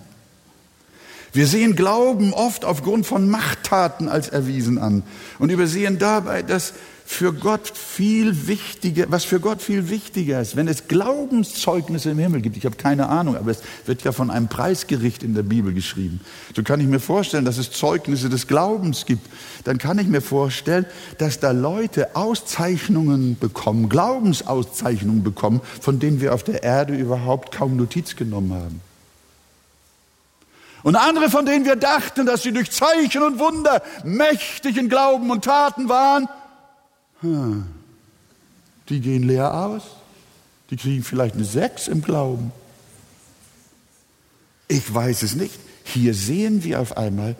Wir 1.32 1.46
sehen 1.46 1.76
Glauben 1.76 2.32
oft 2.32 2.64
aufgrund 2.64 3.06
von 3.06 3.28
Machttaten 3.30 4.08
als 4.08 4.28
erwiesen 4.28 4.78
an 4.78 5.04
und 5.38 5.50
übersehen 5.50 5.98
dabei, 5.98 6.42
dass 6.42 6.74
für 7.10 7.32
Gott 7.32 7.72
viel 7.74 8.46
wichtiger, 8.46 9.06
was 9.08 9.24
für 9.24 9.40
Gott 9.40 9.60
viel 9.60 9.90
wichtiger 9.90 10.40
ist, 10.40 10.54
wenn 10.54 10.68
es 10.68 10.86
Glaubenszeugnisse 10.86 12.10
im 12.10 12.18
Himmel 12.18 12.40
gibt. 12.40 12.56
Ich 12.56 12.64
habe 12.64 12.76
keine 12.76 13.08
Ahnung, 13.08 13.36
aber 13.36 13.50
es 13.50 13.62
wird 13.84 14.02
ja 14.02 14.12
von 14.12 14.30
einem 14.30 14.46
Preisgericht 14.46 15.24
in 15.24 15.34
der 15.34 15.42
Bibel 15.42 15.74
geschrieben. 15.74 16.20
So 16.54 16.62
kann 16.62 16.80
ich 16.80 16.86
mir 16.86 17.00
vorstellen, 17.00 17.44
dass 17.44 17.58
es 17.58 17.72
Zeugnisse 17.72 18.28
des 18.28 18.46
Glaubens 18.46 19.06
gibt. 19.06 19.26
Dann 19.64 19.78
kann 19.78 19.98
ich 19.98 20.06
mir 20.06 20.20
vorstellen, 20.20 20.86
dass 21.18 21.40
da 21.40 21.50
Leute 21.50 22.14
Auszeichnungen 22.14 23.36
bekommen, 23.38 23.88
Glaubensauszeichnungen 23.88 25.24
bekommen, 25.24 25.60
von 25.80 25.98
denen 25.98 26.20
wir 26.20 26.32
auf 26.32 26.44
der 26.44 26.62
Erde 26.62 26.94
überhaupt 26.94 27.52
kaum 27.52 27.76
Notiz 27.76 28.14
genommen 28.14 28.52
haben. 28.54 28.89
Und 30.82 30.96
andere, 30.96 31.30
von 31.30 31.44
denen 31.44 31.64
wir 31.64 31.76
dachten, 31.76 32.26
dass 32.26 32.42
sie 32.42 32.52
durch 32.52 32.70
Zeichen 32.70 33.22
und 33.22 33.38
Wunder 33.38 33.82
mächtig 34.04 34.76
in 34.76 34.88
Glauben 34.88 35.30
und 35.30 35.44
Taten 35.44 35.88
waren, 35.88 36.28
hm, 37.20 37.66
die 38.88 39.00
gehen 39.00 39.22
leer 39.22 39.54
aus. 39.54 39.82
Die 40.70 40.76
kriegen 40.76 41.02
vielleicht 41.02 41.34
eine 41.34 41.44
Sechs 41.44 41.88
im 41.88 42.02
Glauben. 42.02 42.52
Ich 44.68 44.92
weiß 44.92 45.22
es 45.22 45.34
nicht. 45.34 45.58
Hier 45.84 46.14
sehen 46.14 46.62
wir 46.62 46.80
auf 46.80 46.96
einmal, 46.96 47.34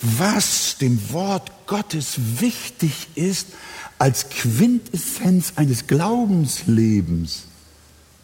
was 0.00 0.78
dem 0.78 1.12
Wort 1.12 1.50
Gottes 1.66 2.14
wichtig 2.40 3.08
ist, 3.14 3.48
als 3.98 4.28
Quintessenz 4.28 5.54
eines 5.56 5.86
Glaubenslebens 5.86 7.44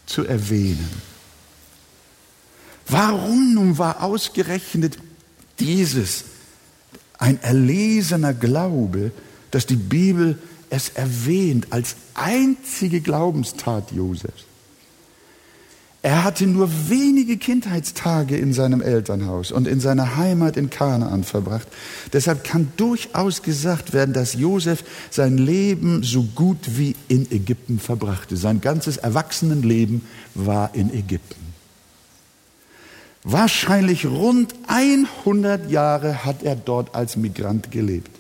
zu 0.07 0.25
erwähnen. 0.25 1.12
Warum 2.89 3.55
nun 3.55 3.79
war 3.79 4.03
ausgerechnet 4.03 4.99
dieses 5.59 6.25
ein 7.19 7.41
erlesener 7.43 8.35
Glaube, 8.35 9.13
dass 9.51 9.67
die 9.67 9.77
Bibel 9.77 10.39
es 10.71 10.89
erwähnt 10.91 11.69
als 11.71 11.97
einzige 12.15 13.01
Glaubenstat 13.01 13.93
Josefs? 13.93 14.45
Er 16.05 16.25
hatte 16.25 16.49
nur 16.49 16.69
wenige 16.89 17.37
Kindheitstage 17.37 18.37
in 18.37 18.53
seinem 18.53 18.81
Elternhaus 18.83 19.53
und 19.53 19.69
in 19.69 19.79
seiner 19.79 20.17
Heimat 20.17 20.57
in 20.57 20.69
Kanaan 20.69 21.23
verbracht. 21.23 21.69
Deshalb 22.13 22.43
kann 22.43 22.73
durchaus 22.77 23.43
gesagt 23.43 23.93
werden, 23.93 24.13
dass 24.13 24.35
Josef 24.35 24.83
sein 25.11 25.39
Leben 25.39 26.03
so 26.03 26.25
gut 26.35 26.77
wie 26.77 26.97
in 27.07 27.31
Ägypten 27.31 27.79
verbrachte. 27.79 28.37
Sein 28.37 28.61
ganzes 28.61 28.97
Erwachsenenleben 28.97 30.05
war 30.35 30.75
in 30.75 30.93
Ägypten. 30.93 31.42
Wahrscheinlich 33.25 34.07
rund 34.07 34.55
100 34.67 35.71
Jahre 35.71 36.25
hat 36.25 36.43
er 36.43 36.57
dort 36.57 36.95
als 36.95 37.17
Migrant 37.17 37.71
gelebt. 37.71 38.11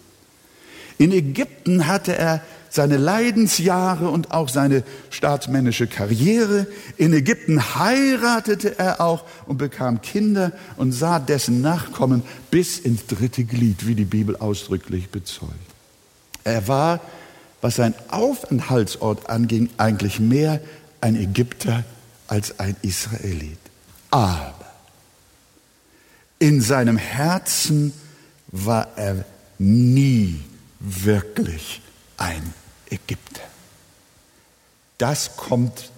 In 0.98 1.10
Ägypten 1.10 1.88
hatte 1.88 2.16
er 2.16 2.42
seine 2.70 2.96
Leidensjahre 2.96 4.08
und 4.08 4.30
auch 4.30 4.48
seine 4.48 4.84
staatsmännische 5.10 5.88
Karriere. 5.88 6.66
In 6.96 7.12
Ägypten 7.12 7.74
heiratete 7.74 8.78
er 8.78 9.00
auch 9.00 9.24
und 9.46 9.58
bekam 9.58 10.00
Kinder 10.00 10.52
und 10.76 10.92
sah 10.92 11.18
dessen 11.18 11.60
Nachkommen 11.60 12.22
bis 12.50 12.78
ins 12.78 13.06
dritte 13.06 13.44
Glied, 13.44 13.86
wie 13.86 13.94
die 13.94 14.04
Bibel 14.04 14.36
ausdrücklich 14.36 15.10
bezeugt. 15.10 15.52
Er 16.44 16.66
war, 16.68 17.00
was 17.60 17.76
sein 17.76 17.94
Aufenthaltsort 18.08 19.28
anging, 19.28 19.68
eigentlich 19.76 20.18
mehr 20.18 20.60
ein 21.00 21.16
Ägypter 21.16 21.84
als 22.26 22.58
ein 22.58 22.76
Israelit. 22.82 23.58
Aber 24.10 24.51
in 26.42 26.60
seinem 26.60 26.96
Herzen 26.96 27.92
war 28.48 28.88
er 28.96 29.24
nie 29.58 30.40
wirklich 30.80 31.80
ein 32.16 32.52
Ägypter. 32.90 33.42
Das 34.98 35.36
kommt 35.36 35.92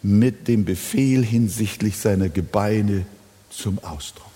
mit 0.00 0.46
dem 0.46 0.64
Befehl 0.64 1.24
hinsichtlich 1.24 1.98
seiner 1.98 2.28
Gebeine 2.28 3.04
zum 3.50 3.80
Ausdruck. 3.80 4.30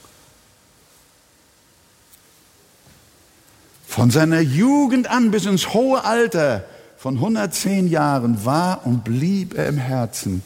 Von 3.87 4.11
seiner 4.11 4.41
Jugend 4.41 5.07
an 5.07 5.31
bis 5.31 5.47
ins 5.47 5.73
hohe 5.73 6.03
Alter 6.03 6.65
von 6.97 7.15
110 7.15 7.87
Jahren 7.87 8.45
war 8.45 8.85
und 8.85 9.05
blieb 9.05 9.55
er 9.55 9.69
im 9.69 9.79
Herzen 9.79 10.43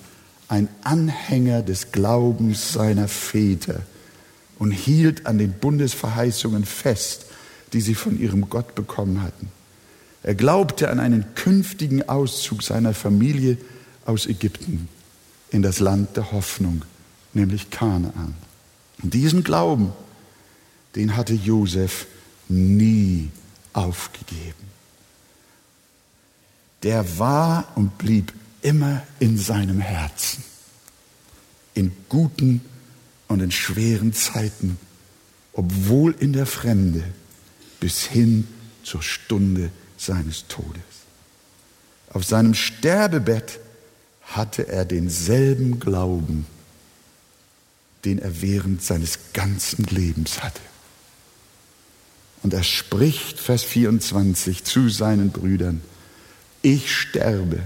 ein 0.48 0.68
Anhänger 0.84 1.62
des 1.62 1.92
Glaubens 1.92 2.74
seiner 2.74 3.08
Väter 3.08 3.80
und 4.58 4.70
hielt 4.70 5.26
an 5.26 5.38
den 5.38 5.52
Bundesverheißungen 5.52 6.64
fest, 6.64 7.26
die 7.72 7.80
sie 7.80 7.94
von 7.94 8.18
ihrem 8.18 8.48
Gott 8.48 8.74
bekommen 8.74 9.22
hatten. 9.22 9.50
Er 10.22 10.34
glaubte 10.34 10.90
an 10.90 11.00
einen 11.00 11.34
künftigen 11.34 12.08
Auszug 12.08 12.62
seiner 12.62 12.94
Familie 12.94 13.56
aus 14.04 14.26
Ägypten 14.26 14.88
in 15.50 15.62
das 15.62 15.78
Land 15.78 16.16
der 16.16 16.32
Hoffnung, 16.32 16.82
nämlich 17.34 17.70
Kanaan. 17.70 18.34
Und 19.02 19.14
diesen 19.14 19.44
Glauben, 19.44 19.92
den 20.96 21.16
hatte 21.16 21.34
Josef 21.34 22.06
nie 22.48 23.30
aufgegeben. 23.72 24.68
Der 26.82 27.18
war 27.18 27.72
und 27.74 27.98
blieb 27.98 28.32
immer 28.62 29.02
in 29.20 29.38
seinem 29.38 29.80
Herzen, 29.80 30.42
in 31.74 31.92
guten 32.08 32.60
und 33.28 33.40
in 33.40 33.50
schweren 33.50 34.12
Zeiten, 34.12 34.78
obwohl 35.52 36.14
in 36.18 36.32
der 36.32 36.46
Fremde, 36.46 37.04
bis 37.80 38.04
hin 38.04 38.48
zur 38.82 39.02
Stunde 39.02 39.70
seines 39.96 40.46
Todes. 40.48 40.82
Auf 42.10 42.24
seinem 42.24 42.54
Sterbebett 42.54 43.60
hatte 44.22 44.68
er 44.68 44.84
denselben 44.84 45.78
Glauben, 45.78 46.46
den 48.04 48.18
er 48.18 48.40
während 48.40 48.82
seines 48.82 49.18
ganzen 49.32 49.84
Lebens 49.84 50.42
hatte. 50.42 50.60
Und 52.42 52.54
er 52.54 52.62
spricht, 52.62 53.38
Vers 53.40 53.64
24, 53.64 54.64
zu 54.64 54.88
seinen 54.88 55.30
Brüdern, 55.30 55.82
ich 56.62 56.94
sterbe, 56.94 57.60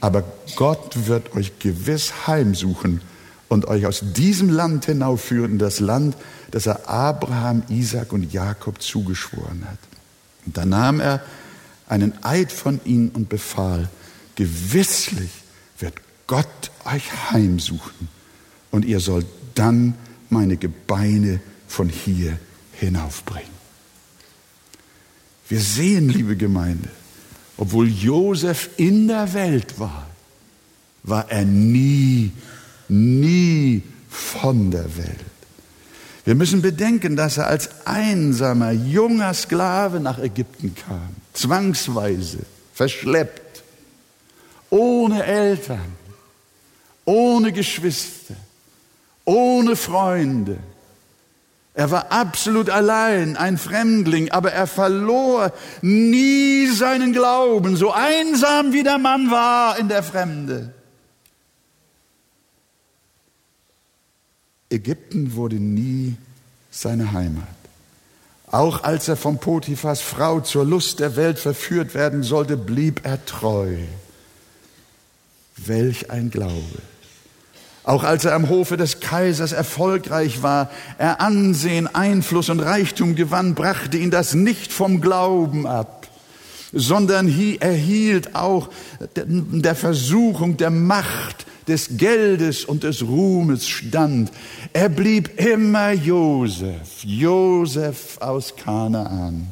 aber 0.00 0.24
Gott 0.56 1.06
wird 1.06 1.34
euch 1.34 1.58
gewiss 1.58 2.26
heimsuchen 2.26 3.00
und 3.48 3.66
euch 3.66 3.86
aus 3.86 4.02
diesem 4.14 4.48
Land 4.48 4.86
hinaufführen, 4.86 5.52
in 5.52 5.58
das 5.58 5.80
Land, 5.80 6.16
das 6.50 6.66
er 6.66 6.88
Abraham, 6.88 7.62
Isaac 7.68 8.12
und 8.12 8.32
Jakob 8.32 8.80
zugeschworen 8.80 9.64
hat. 9.66 9.78
Und 10.46 10.56
da 10.56 10.64
nahm 10.64 11.00
er 11.00 11.22
einen 11.86 12.12
Eid 12.24 12.52
von 12.52 12.80
ihnen 12.84 13.10
und 13.10 13.28
befahl, 13.28 13.88
gewisslich 14.36 15.30
wird 15.78 15.94
Gott 16.26 16.70
euch 16.84 17.30
heimsuchen 17.30 18.08
und 18.70 18.84
ihr 18.84 19.00
sollt 19.00 19.26
dann 19.54 19.94
meine 20.30 20.56
Gebeine 20.56 21.40
von 21.68 21.88
hier 21.88 22.38
hinaufbringen. 22.72 23.54
Wir 25.48 25.60
sehen, 25.60 26.08
liebe 26.08 26.36
Gemeinde, 26.36 26.88
obwohl 27.56 27.88
Josef 27.88 28.70
in 28.76 29.08
der 29.08 29.32
Welt 29.34 29.78
war, 29.78 30.06
war 31.02 31.30
er 31.30 31.44
nie, 31.44 32.32
nie 32.94 33.82
von 34.08 34.70
der 34.70 34.96
Welt. 34.96 35.20
Wir 36.24 36.34
müssen 36.34 36.62
bedenken, 36.62 37.16
dass 37.16 37.36
er 37.36 37.48
als 37.48 37.86
einsamer, 37.86 38.72
junger 38.72 39.34
Sklave 39.34 40.00
nach 40.00 40.18
Ägypten 40.18 40.74
kam, 40.74 41.16
zwangsweise, 41.34 42.38
verschleppt, 42.72 43.62
ohne 44.70 45.24
Eltern, 45.24 45.96
ohne 47.04 47.52
Geschwister, 47.52 48.36
ohne 49.24 49.76
Freunde, 49.76 50.58
er 51.76 51.90
war 51.90 52.12
absolut 52.12 52.70
allein, 52.70 53.36
ein 53.36 53.58
Fremdling, 53.58 54.30
aber 54.30 54.52
er 54.52 54.68
verlor 54.68 55.52
nie 55.82 56.68
seinen 56.68 57.12
Glauben, 57.12 57.76
so 57.76 57.90
einsam 57.90 58.72
wie 58.72 58.84
der 58.84 58.98
Mann 58.98 59.32
war 59.32 59.76
in 59.76 59.88
der 59.88 60.04
Fremde. 60.04 60.72
Ägypten 64.74 65.34
wurde 65.34 65.56
nie 65.56 66.16
seine 66.70 67.12
Heimat. 67.12 67.46
Auch 68.50 68.84
als 68.84 69.08
er 69.08 69.16
von 69.16 69.38
Potiphas 69.38 70.00
Frau 70.00 70.40
zur 70.40 70.64
Lust 70.64 71.00
der 71.00 71.16
Welt 71.16 71.38
verführt 71.38 71.94
werden 71.94 72.22
sollte, 72.22 72.56
blieb 72.56 73.00
er 73.04 73.24
treu. 73.24 73.76
Welch 75.56 76.10
ein 76.10 76.30
Glaube. 76.30 76.82
Auch 77.84 78.02
als 78.02 78.24
er 78.24 78.34
am 78.34 78.48
Hofe 78.48 78.76
des 78.76 79.00
Kaisers 79.00 79.52
erfolgreich 79.52 80.42
war, 80.42 80.70
er 80.98 81.20
Ansehen, 81.20 81.92
Einfluss 81.94 82.48
und 82.48 82.60
Reichtum 82.60 83.14
gewann, 83.14 83.54
brachte 83.54 83.98
ihn 83.98 84.10
das 84.10 84.34
nicht 84.34 84.72
vom 84.72 85.00
Glauben 85.00 85.66
ab, 85.66 86.08
sondern 86.72 87.28
er 87.60 87.72
hielt 87.72 88.34
auch 88.34 88.70
der 89.16 89.74
Versuchung 89.74 90.56
der 90.56 90.70
Macht, 90.70 91.46
des 91.66 91.96
Geldes 91.96 92.64
und 92.64 92.82
des 92.82 93.02
Ruhmes 93.02 93.66
stand. 93.66 94.30
Er 94.72 94.88
blieb 94.88 95.40
immer 95.40 95.92
Josef, 95.92 97.02
Josef 97.02 98.18
aus 98.20 98.54
Kanaan. 98.56 99.48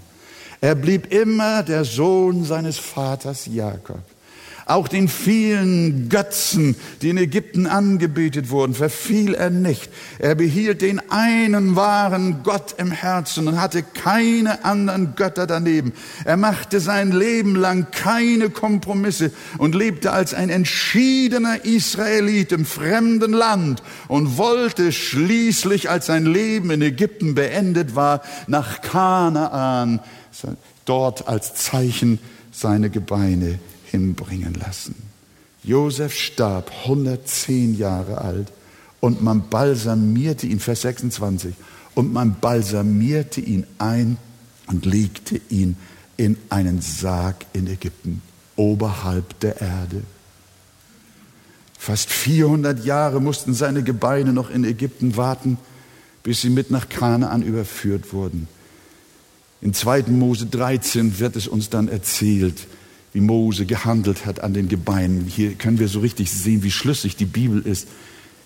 Er 0.61 0.75
blieb 0.75 1.13
immer 1.13 1.63
der 1.63 1.85
Sohn 1.85 2.45
seines 2.45 2.79
Vaters 2.79 3.47
Jakob. 3.47 4.12
Auch 4.65 4.87
den 4.87 5.09
vielen 5.09 6.09
Götzen, 6.09 6.77
die 7.01 7.11
in 7.11 7.17
Ägypten 7.17 7.67
angebetet 7.67 8.51
wurden, 8.51 8.75
verfiel 8.75 9.35
er 9.35 9.51
nicht. 9.51 9.91
Er 10.19 10.37
behielt 10.37 10.83
den 10.83 11.01
einen 11.11 11.75
wahren 11.75 12.43
Gott 12.45 12.77
im 12.79 12.93
Herzen 12.93 13.49
und 13.49 13.61
hatte 13.61 13.83
keine 13.83 14.65
anderen 14.65 15.15
Götter 15.17 15.49
daneben. 15.49 15.93
Er 16.25 16.37
machte 16.37 16.79
sein 16.79 17.11
Leben 17.11 17.57
lang 17.57 17.89
keine 17.91 18.51
Kompromisse 18.51 19.33
und 19.59 19.75
lebte 19.75 20.13
als 20.13 20.33
ein 20.33 20.49
entschiedener 20.49 21.65
Israelit 21.65 22.53
im 22.53 22.65
fremden 22.65 23.33
Land 23.33 23.83
und 24.07 24.39
wollte 24.39 24.93
schließlich, 24.93 25.91
als 25.91 26.07
sein 26.07 26.25
Leben 26.25 26.71
in 26.71 26.83
Ägypten 26.83 27.35
beendet 27.35 27.97
war, 27.97 28.23
nach 28.47 28.81
Kanaan, 28.81 30.01
dort 30.85 31.27
als 31.27 31.55
Zeichen 31.55 32.21
seine 32.53 32.91
Gebeine 32.91 33.59
hinbringen 33.93 34.55
lassen. 34.55 34.97
Josef 35.63 36.15
starb 36.15 36.73
110 36.85 37.79
Jahre 37.79 38.19
alt 38.19 38.53
und 38.99 39.23
man 39.23 39.49
balsamierte 39.49 40.47
ihn, 40.49 40.59
Vers 40.59 40.83
26, 40.83 41.55
und 41.95 42.13
man 42.13 42.41
balsamierte 42.41 43.41
ihn 43.41 43.65
ein 43.79 44.17
und 44.67 44.85
legte 44.85 45.41
ihn 45.51 45.77
in 46.17 46.37
einen 46.49 46.81
Sarg 46.81 47.47
in 47.53 47.69
Ägypten, 47.69 48.23
oberhalb 48.57 49.39
der 49.41 49.61
Erde. 49.61 50.03
Fast 51.79 52.11
400 52.11 52.85
Jahre 52.85 53.21
mussten 53.21 53.55
seine 53.55 53.83
Gebeine 53.83 54.33
noch 54.33 54.51
in 54.51 54.65
Ägypten 54.65 55.17
warten, 55.17 55.59
bis 56.23 56.41
sie 56.41 56.51
mit 56.51 56.71
nach 56.71 56.89
Kanaan 56.89 57.43
überführt 57.43 58.13
wurden. 58.13 58.49
In 59.61 59.75
2. 59.75 60.05
Mose 60.09 60.47
13 60.47 61.19
wird 61.19 61.37
es 61.37 61.47
uns 61.47 61.71
dann 61.71 61.89
erzählt, 61.89 62.67
wie 63.13 63.21
Mose 63.21 63.67
gehandelt 63.67 64.25
hat 64.27 64.41
an 64.41 64.55
den 64.55 64.69
Gebeinen. 64.69 65.27
Hier 65.27 65.55
können 65.55 65.79
wir 65.79 65.89
so 65.89 66.01
richtig 66.01 66.31
sehen, 66.31 66.63
wie 66.63 66.71
schlüssig 66.71 67.17
die 67.17 67.27
Bibel 67.27 67.61
ist. 67.61 67.89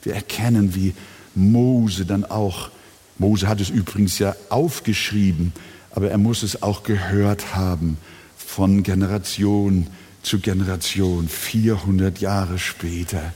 Wir 0.03 0.15
erkennen, 0.15 0.75
wie 0.75 0.95
Mose 1.35 2.05
dann 2.05 2.25
auch, 2.25 2.71
Mose 3.19 3.49
hat 3.49 3.61
es 3.61 3.71
übrigens 3.71 4.19
ja 4.19 4.35
aufgeschrieben, 4.49 5.53
aber 5.91 6.11
er 6.11 6.19
muss 6.19 6.43
es 6.43 6.63
auch 6.63 6.83
gehört 6.83 7.55
haben 7.55 7.97
von 8.37 8.83
Generation 8.83 9.87
zu 10.23 10.41
Generation. 10.41 11.29
400 11.29 12.19
Jahre 12.21 12.59
später 12.59 13.33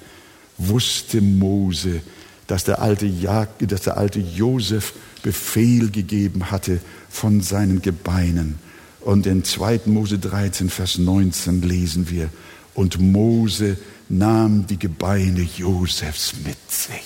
wusste 0.59 1.20
Mose, 1.20 2.03
dass 2.47 2.64
der 2.64 2.83
alte, 2.83 3.07
Jak 3.07 3.51
dass 3.61 3.83
der 3.83 3.97
alte 3.97 4.18
Josef 4.18 4.93
Befehl 5.22 5.91
gegeben 5.91 6.51
hatte 6.51 6.81
von 7.09 7.41
seinen 7.41 7.83
Gebeinen. 7.83 8.59
Und 9.01 9.26
in 9.26 9.44
2. 9.44 9.82
Mose 9.86 10.18
13, 10.18 10.68
Vers 10.70 10.98
19 10.98 11.62
lesen 11.62 12.11
wir, 12.11 12.30
und 12.74 13.01
Mose 13.01 13.76
nahm 14.09 14.66
die 14.66 14.78
Gebeine 14.78 15.42
Josefs 15.42 16.34
mit 16.44 16.70
sich. 16.70 17.03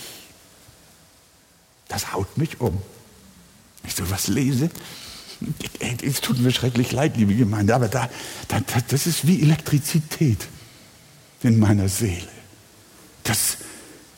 Das 1.88 2.12
haut 2.12 2.36
mich 2.36 2.60
um. 2.60 2.80
Ich 3.86 3.94
so 3.94 4.10
was 4.10 4.28
lese. 4.28 4.70
Es 6.02 6.20
tut 6.20 6.38
mir 6.38 6.50
schrecklich 6.52 6.92
leid, 6.92 7.16
liebe 7.16 7.34
Gemeinde, 7.34 7.74
aber 7.74 7.88
da, 7.88 8.08
da, 8.48 8.60
das 8.88 9.06
ist 9.06 9.26
wie 9.26 9.42
Elektrizität 9.42 10.46
in 11.42 11.58
meiner 11.58 11.88
Seele. 11.88 12.28
Das, 13.24 13.58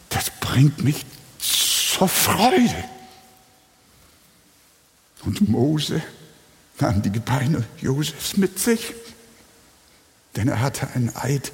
das 0.09 0.31
bringt 0.41 0.85
mich 0.85 1.05
zur 1.39 2.09
Freude. 2.09 2.85
Und 5.25 5.49
Mose 5.49 6.03
nahm 6.81 7.03
die 7.03 7.11
Gebeine 7.11 7.65
Josefs 7.81 8.37
mit 8.37 8.59
sich, 8.59 8.95
denn 10.37 10.49
er 10.49 10.61
hatte 10.61 10.89
einen 10.95 11.15
Eid 11.15 11.53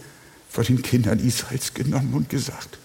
vor 0.49 0.65
den 0.65 0.83
Kindern 0.83 1.19
Israels 1.19 1.75
genommen 1.75 2.15
und 2.15 2.29
gesagt, 2.29 2.79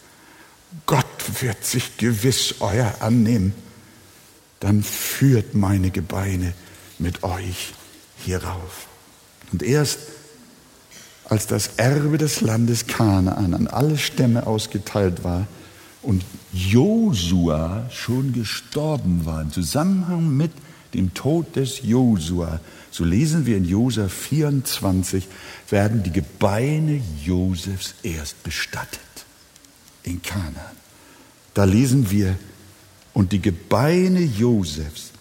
Gott 0.85 1.05
wird 1.41 1.65
sich 1.65 1.97
gewiss 1.97 2.55
euer 2.59 2.95
annehmen, 2.99 3.53
dann 4.59 4.83
führt 4.83 5.53
meine 5.53 5.91
Gebeine 5.91 6.53
mit 6.99 7.23
euch 7.23 7.73
hierauf. 8.23 8.87
Und 9.51 9.63
erst 9.63 9.99
als 11.25 11.47
das 11.47 11.71
Erbe 11.77 12.17
des 12.17 12.41
Landes 12.41 12.87
Kanaan 12.87 13.53
an 13.53 13.67
alle 13.67 13.97
Stämme 13.97 14.47
ausgeteilt 14.47 15.23
war 15.23 15.47
und 16.01 16.23
Josua 16.53 17.89
schon 17.91 18.31
gestorben 18.31 19.25
war, 19.25 19.41
im 19.41 19.51
Zusammenhang 19.51 20.29
mit 20.35 20.51
dem 20.93 21.13
Tod 21.13 21.55
des 21.55 21.81
Josua, 21.83 22.59
so 22.91 23.03
lesen 23.03 23.45
wir 23.45 23.57
in 23.57 23.65
Josua 23.65 24.07
24, 24.07 25.27
werden 25.69 26.03
die 26.03 26.11
Gebeine 26.11 27.01
Josefs 27.23 27.95
erst 28.03 28.41
bestattet 28.43 28.99
in 30.03 30.21
Kanaan. 30.21 30.77
Da 31.53 31.65
lesen 31.65 32.09
wir, 32.11 32.37
und 33.13 33.31
die 33.31 33.41
Gebeine 33.41 34.21
Josefs, 34.21 35.11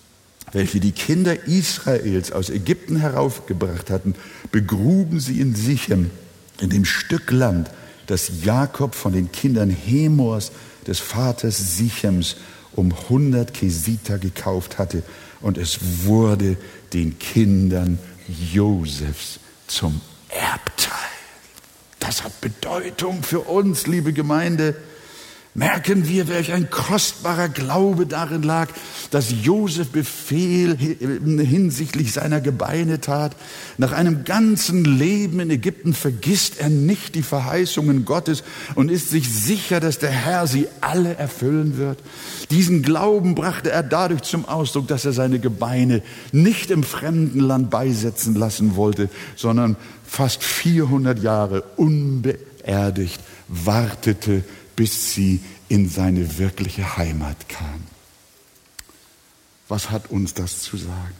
welche 0.52 0.80
die 0.80 0.92
Kinder 0.92 1.46
Israels 1.46 2.30
aus 2.30 2.50
Ägypten 2.50 2.96
heraufgebracht 2.96 3.90
hatten, 3.90 4.14
begruben 4.52 5.18
sie 5.18 5.40
in 5.40 5.54
Sichem, 5.54 6.10
in 6.60 6.70
dem 6.70 6.84
Stück 6.84 7.30
Land, 7.30 7.70
das 8.06 8.44
Jakob 8.44 8.94
von 8.94 9.12
den 9.12 9.32
Kindern 9.32 9.70
Hemors, 9.70 10.52
des 10.86 11.00
Vaters 11.00 11.76
Sichems, 11.76 12.36
um 12.72 12.92
100 12.92 13.52
Kesita 13.52 14.18
gekauft 14.18 14.78
hatte. 14.78 15.02
Und 15.46 15.58
es 15.58 15.78
wurde 16.06 16.56
den 16.92 17.20
Kindern 17.20 18.00
Josefs 18.52 19.38
zum 19.68 20.00
Erbteil. 20.28 20.90
Das 22.00 22.24
hat 22.24 22.40
Bedeutung 22.40 23.22
für 23.22 23.38
uns, 23.38 23.86
liebe 23.86 24.12
Gemeinde 24.12 24.74
merken 25.56 26.06
wir, 26.06 26.28
welch 26.28 26.52
ein 26.52 26.70
kostbarer 26.70 27.48
Glaube 27.48 28.06
darin 28.06 28.42
lag, 28.42 28.68
dass 29.10 29.34
Josef 29.42 29.88
Befehl 29.88 30.76
hinsichtlich 30.76 32.12
seiner 32.12 32.42
Gebeine 32.42 33.00
tat. 33.00 33.34
Nach 33.78 33.92
einem 33.92 34.24
ganzen 34.24 34.84
Leben 34.84 35.40
in 35.40 35.48
Ägypten 35.50 35.94
vergisst 35.94 36.60
er 36.60 36.68
nicht 36.68 37.14
die 37.14 37.22
Verheißungen 37.22 38.04
Gottes 38.04 38.44
und 38.74 38.90
ist 38.90 39.08
sich 39.08 39.32
sicher, 39.32 39.80
dass 39.80 39.98
der 39.98 40.10
Herr 40.10 40.46
sie 40.46 40.68
alle 40.82 41.16
erfüllen 41.16 41.78
wird. 41.78 42.00
Diesen 42.50 42.82
Glauben 42.82 43.34
brachte 43.34 43.70
er 43.70 43.82
dadurch 43.82 44.22
zum 44.22 44.44
Ausdruck, 44.44 44.88
dass 44.88 45.06
er 45.06 45.14
seine 45.14 45.38
Gebeine 45.38 46.02
nicht 46.32 46.70
im 46.70 46.82
fremden 46.82 47.40
Land 47.40 47.70
beisetzen 47.70 48.34
lassen 48.34 48.76
wollte, 48.76 49.08
sondern 49.36 49.76
fast 50.04 50.44
400 50.44 51.22
Jahre 51.22 51.62
unbeerdigt 51.76 53.20
wartete 53.48 54.44
bis 54.76 55.14
sie 55.14 55.40
in 55.68 55.88
seine 55.88 56.38
wirkliche 56.38 56.96
Heimat 56.96 57.48
kam. 57.48 57.82
Was 59.68 59.90
hat 59.90 60.10
uns 60.10 60.34
das 60.34 60.60
zu 60.60 60.76
sagen? 60.76 61.14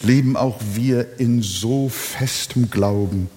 Leben 0.00 0.36
auch 0.36 0.60
wir 0.74 1.18
in 1.18 1.42
so 1.42 1.88
festem 1.88 2.70
Glauben 2.70 3.30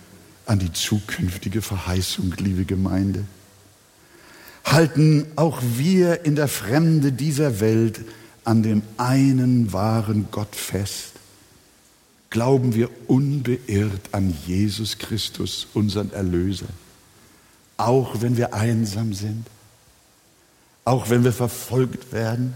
an 0.46 0.60
die 0.60 0.74
zukünftige 0.74 1.62
Verheißung, 1.62 2.34
liebe 2.38 2.66
Gemeinde? 2.66 3.26
Halten 4.66 5.26
auch 5.36 5.62
wir 5.62 6.26
in 6.26 6.36
der 6.36 6.48
Fremde 6.48 7.12
dieser 7.12 7.60
Welt 7.60 8.02
an 8.44 8.64
dem 8.64 8.82
einen 8.98 9.74
wahren 9.74 10.28
Gott 10.32 10.56
fest? 10.56 11.14
Glauben 12.30 12.76
wir 12.76 12.90
unbeirrt 13.08 14.10
an 14.14 14.36
Jesus 14.46 14.98
Christus, 14.98 15.68
unseren 15.74 16.14
Erlöser? 16.14 16.68
Auch 17.88 18.22
wenn 18.22 18.38
wir 18.38 18.54
einsam 18.54 19.14
sind, 19.14 19.46
auch 20.86 21.10
wenn 21.10 21.24
wir 21.24 21.34
verfolgt 21.34 22.12
werden, 22.12 22.56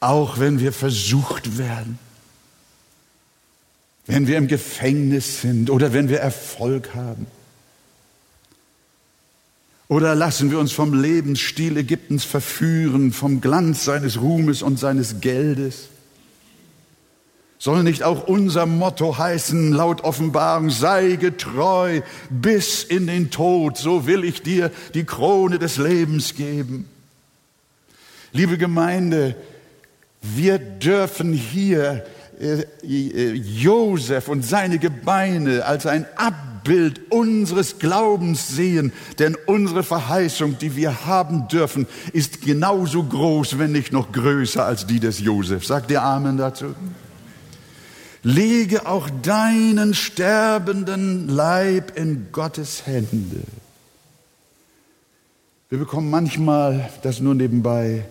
auch 0.00 0.38
wenn 0.38 0.60
wir 0.60 0.72
versucht 0.72 1.58
werden, 1.58 1.98
wenn 4.06 4.26
wir 4.26 4.36
im 4.36 4.48
Gefängnis 4.48 5.40
sind 5.42 5.70
oder 5.70 5.92
wenn 5.92 6.08
wir 6.08 6.20
Erfolg 6.20 6.94
haben. 6.94 7.26
Oder 9.88 10.14
lassen 10.14 10.50
wir 10.50 10.58
uns 10.58 10.72
vom 10.72 11.00
Lebensstil 11.00 11.76
Ägyptens 11.76 12.24
verführen, 12.24 13.12
vom 13.12 13.40
Glanz 13.40 13.84
seines 13.84 14.20
Ruhmes 14.20 14.62
und 14.62 14.78
seines 14.78 15.20
Geldes? 15.20 15.88
Soll 17.62 17.84
nicht 17.84 18.02
auch 18.02 18.26
unser 18.26 18.66
Motto 18.66 19.18
heißen, 19.18 19.70
laut 19.70 20.02
Offenbarung, 20.02 20.68
sei 20.70 21.14
getreu 21.14 22.00
bis 22.28 22.82
in 22.82 23.06
den 23.06 23.30
Tod, 23.30 23.76
so 23.76 24.04
will 24.04 24.24
ich 24.24 24.42
dir 24.42 24.72
die 24.94 25.04
Krone 25.04 25.60
des 25.60 25.76
Lebens 25.76 26.34
geben. 26.34 26.88
Liebe 28.32 28.58
Gemeinde, 28.58 29.36
wir 30.22 30.58
dürfen 30.58 31.32
hier 31.32 32.04
äh, 32.40 32.64
äh, 32.84 33.32
Josef 33.34 34.26
und 34.26 34.44
seine 34.44 34.80
Gebeine 34.80 35.64
als 35.64 35.86
ein 35.86 36.04
Abbild 36.16 37.12
unseres 37.12 37.78
Glaubens 37.78 38.48
sehen, 38.48 38.92
denn 39.20 39.36
unsere 39.46 39.84
Verheißung, 39.84 40.58
die 40.58 40.74
wir 40.74 41.06
haben 41.06 41.46
dürfen, 41.46 41.86
ist 42.12 42.42
genauso 42.42 43.04
groß, 43.04 43.60
wenn 43.60 43.70
nicht 43.70 43.92
noch 43.92 44.10
größer 44.10 44.66
als 44.66 44.84
die 44.84 44.98
des 44.98 45.20
Josef. 45.20 45.64
Sagt 45.64 45.92
ihr 45.92 46.02
Amen 46.02 46.36
dazu? 46.36 46.74
Lege 48.22 48.86
auch 48.86 49.08
deinen 49.22 49.94
sterbenden 49.94 51.28
Leib 51.28 51.96
in 51.96 52.28
Gottes 52.32 52.86
Hände. 52.86 53.42
Wir 55.68 55.78
bekommen 55.78 56.10
manchmal, 56.10 56.90
das 57.02 57.20
nur 57.20 57.34
nebenbei, 57.34 58.04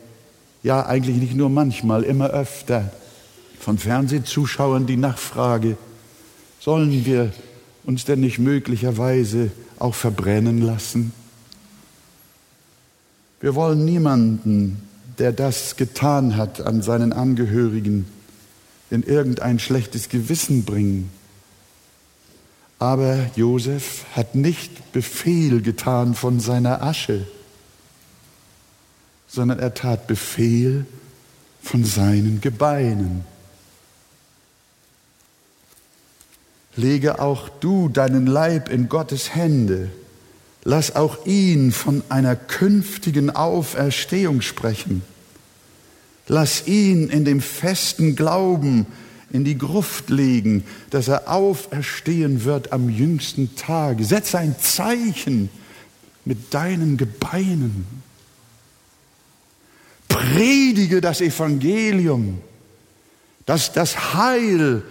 ja 0.64 0.86
eigentlich 0.86 1.18
nicht 1.18 1.36
nur 1.36 1.50
manchmal, 1.50 2.04
immer 2.04 2.32
öfter 2.32 2.92
von 3.60 3.78
Fernsehzuschauern 3.78 4.88
die 4.88 4.98
Nachfrage, 4.98 5.78
sollen 6.60 7.06
wir 7.06 7.32
uns 7.84 8.06
denn 8.06 8.20
nicht 8.20 8.40
möglicherweise 8.40 9.52
auch 9.80 9.96
verbrennen 9.96 10.62
lassen? 10.62 11.14
Wir 13.40 13.56
wollen 13.56 13.86
niemanden, 13.86 14.82
der 15.18 15.32
das 15.32 15.76
getan 15.76 16.38
hat 16.38 16.62
an 16.62 16.82
seinen 16.82 17.14
Angehörigen, 17.14 18.06
in 18.92 19.04
irgendein 19.04 19.58
schlechtes 19.58 20.10
Gewissen 20.10 20.66
bringen. 20.66 21.10
Aber 22.78 23.30
Josef 23.36 24.06
hat 24.16 24.36
nicht 24.36 24.92
Befehl 24.92 25.62
getan 25.62 26.14
von 26.14 26.40
seiner 26.40 26.84
Asche, 26.84 27.26
sondern 29.28 29.60
er 29.60 29.74
tat 29.74 30.08
Befehl 30.08 30.86
von 31.62 31.86
seinen 31.86 32.42
Gebeinen. 32.42 33.24
Lege 36.76 37.20
auch 37.20 37.50
du 37.50 37.88
deinen 37.88 38.26
Leib 38.28 38.70
in 38.70 38.90
Gottes 38.90 39.36
Hände. 39.36 39.90
Lass 40.64 40.96
auch 40.96 41.26
ihn 41.26 41.72
von 41.72 42.04
einer 42.10 42.36
künftigen 42.36 43.30
Auferstehung 43.30 44.42
sprechen. 44.42 45.04
Lass 46.34 46.66
ihn 46.66 47.10
in 47.10 47.26
dem 47.26 47.42
festen 47.42 48.16
Glauben 48.16 48.86
in 49.34 49.44
die 49.44 49.58
Gruft 49.58 50.10
legen, 50.10 50.64
dass 50.90 51.10
er 51.10 51.30
auferstehen 51.30 52.46
wird 52.46 52.72
am 52.72 52.90
jüngsten 52.90 53.58
Tage. 53.58 54.06
Setz 54.06 54.34
ein 54.34 54.56
Zeichen 54.58 55.50
mit 56.24 56.54
deinen 56.54 56.96
Gebeinen. 56.96 57.86
Predige 60.08 61.02
das 61.02 61.20
Evangelium, 61.20 62.40
dass 63.46 63.74
das 63.74 64.14
Heil 64.14 64.84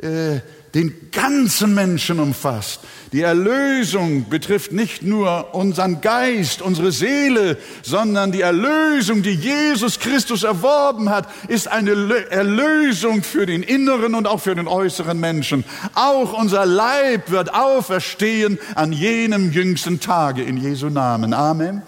äh, 0.00 0.40
den 0.76 1.10
ganzen 1.10 1.74
Menschen 1.74 2.20
umfasst. 2.20 2.80
Die 3.12 3.22
Erlösung 3.22 4.28
betrifft 4.28 4.72
nicht 4.72 5.02
nur 5.02 5.54
unseren 5.54 6.02
Geist, 6.02 6.60
unsere 6.60 6.92
Seele, 6.92 7.56
sondern 7.82 8.30
die 8.30 8.42
Erlösung, 8.42 9.22
die 9.22 9.32
Jesus 9.32 9.98
Christus 9.98 10.42
erworben 10.42 11.08
hat, 11.08 11.28
ist 11.48 11.66
eine 11.66 11.92
Erlösung 12.30 13.22
für 13.22 13.46
den 13.46 13.62
inneren 13.62 14.14
und 14.14 14.26
auch 14.26 14.40
für 14.40 14.54
den 14.54 14.68
äußeren 14.68 15.18
Menschen. 15.18 15.64
Auch 15.94 16.38
unser 16.38 16.66
Leib 16.66 17.30
wird 17.30 17.54
auferstehen 17.54 18.58
an 18.74 18.92
jenem 18.92 19.52
jüngsten 19.52 19.98
Tage 19.98 20.42
in 20.42 20.58
Jesu 20.58 20.90
Namen. 20.90 21.32
Amen. 21.32 21.80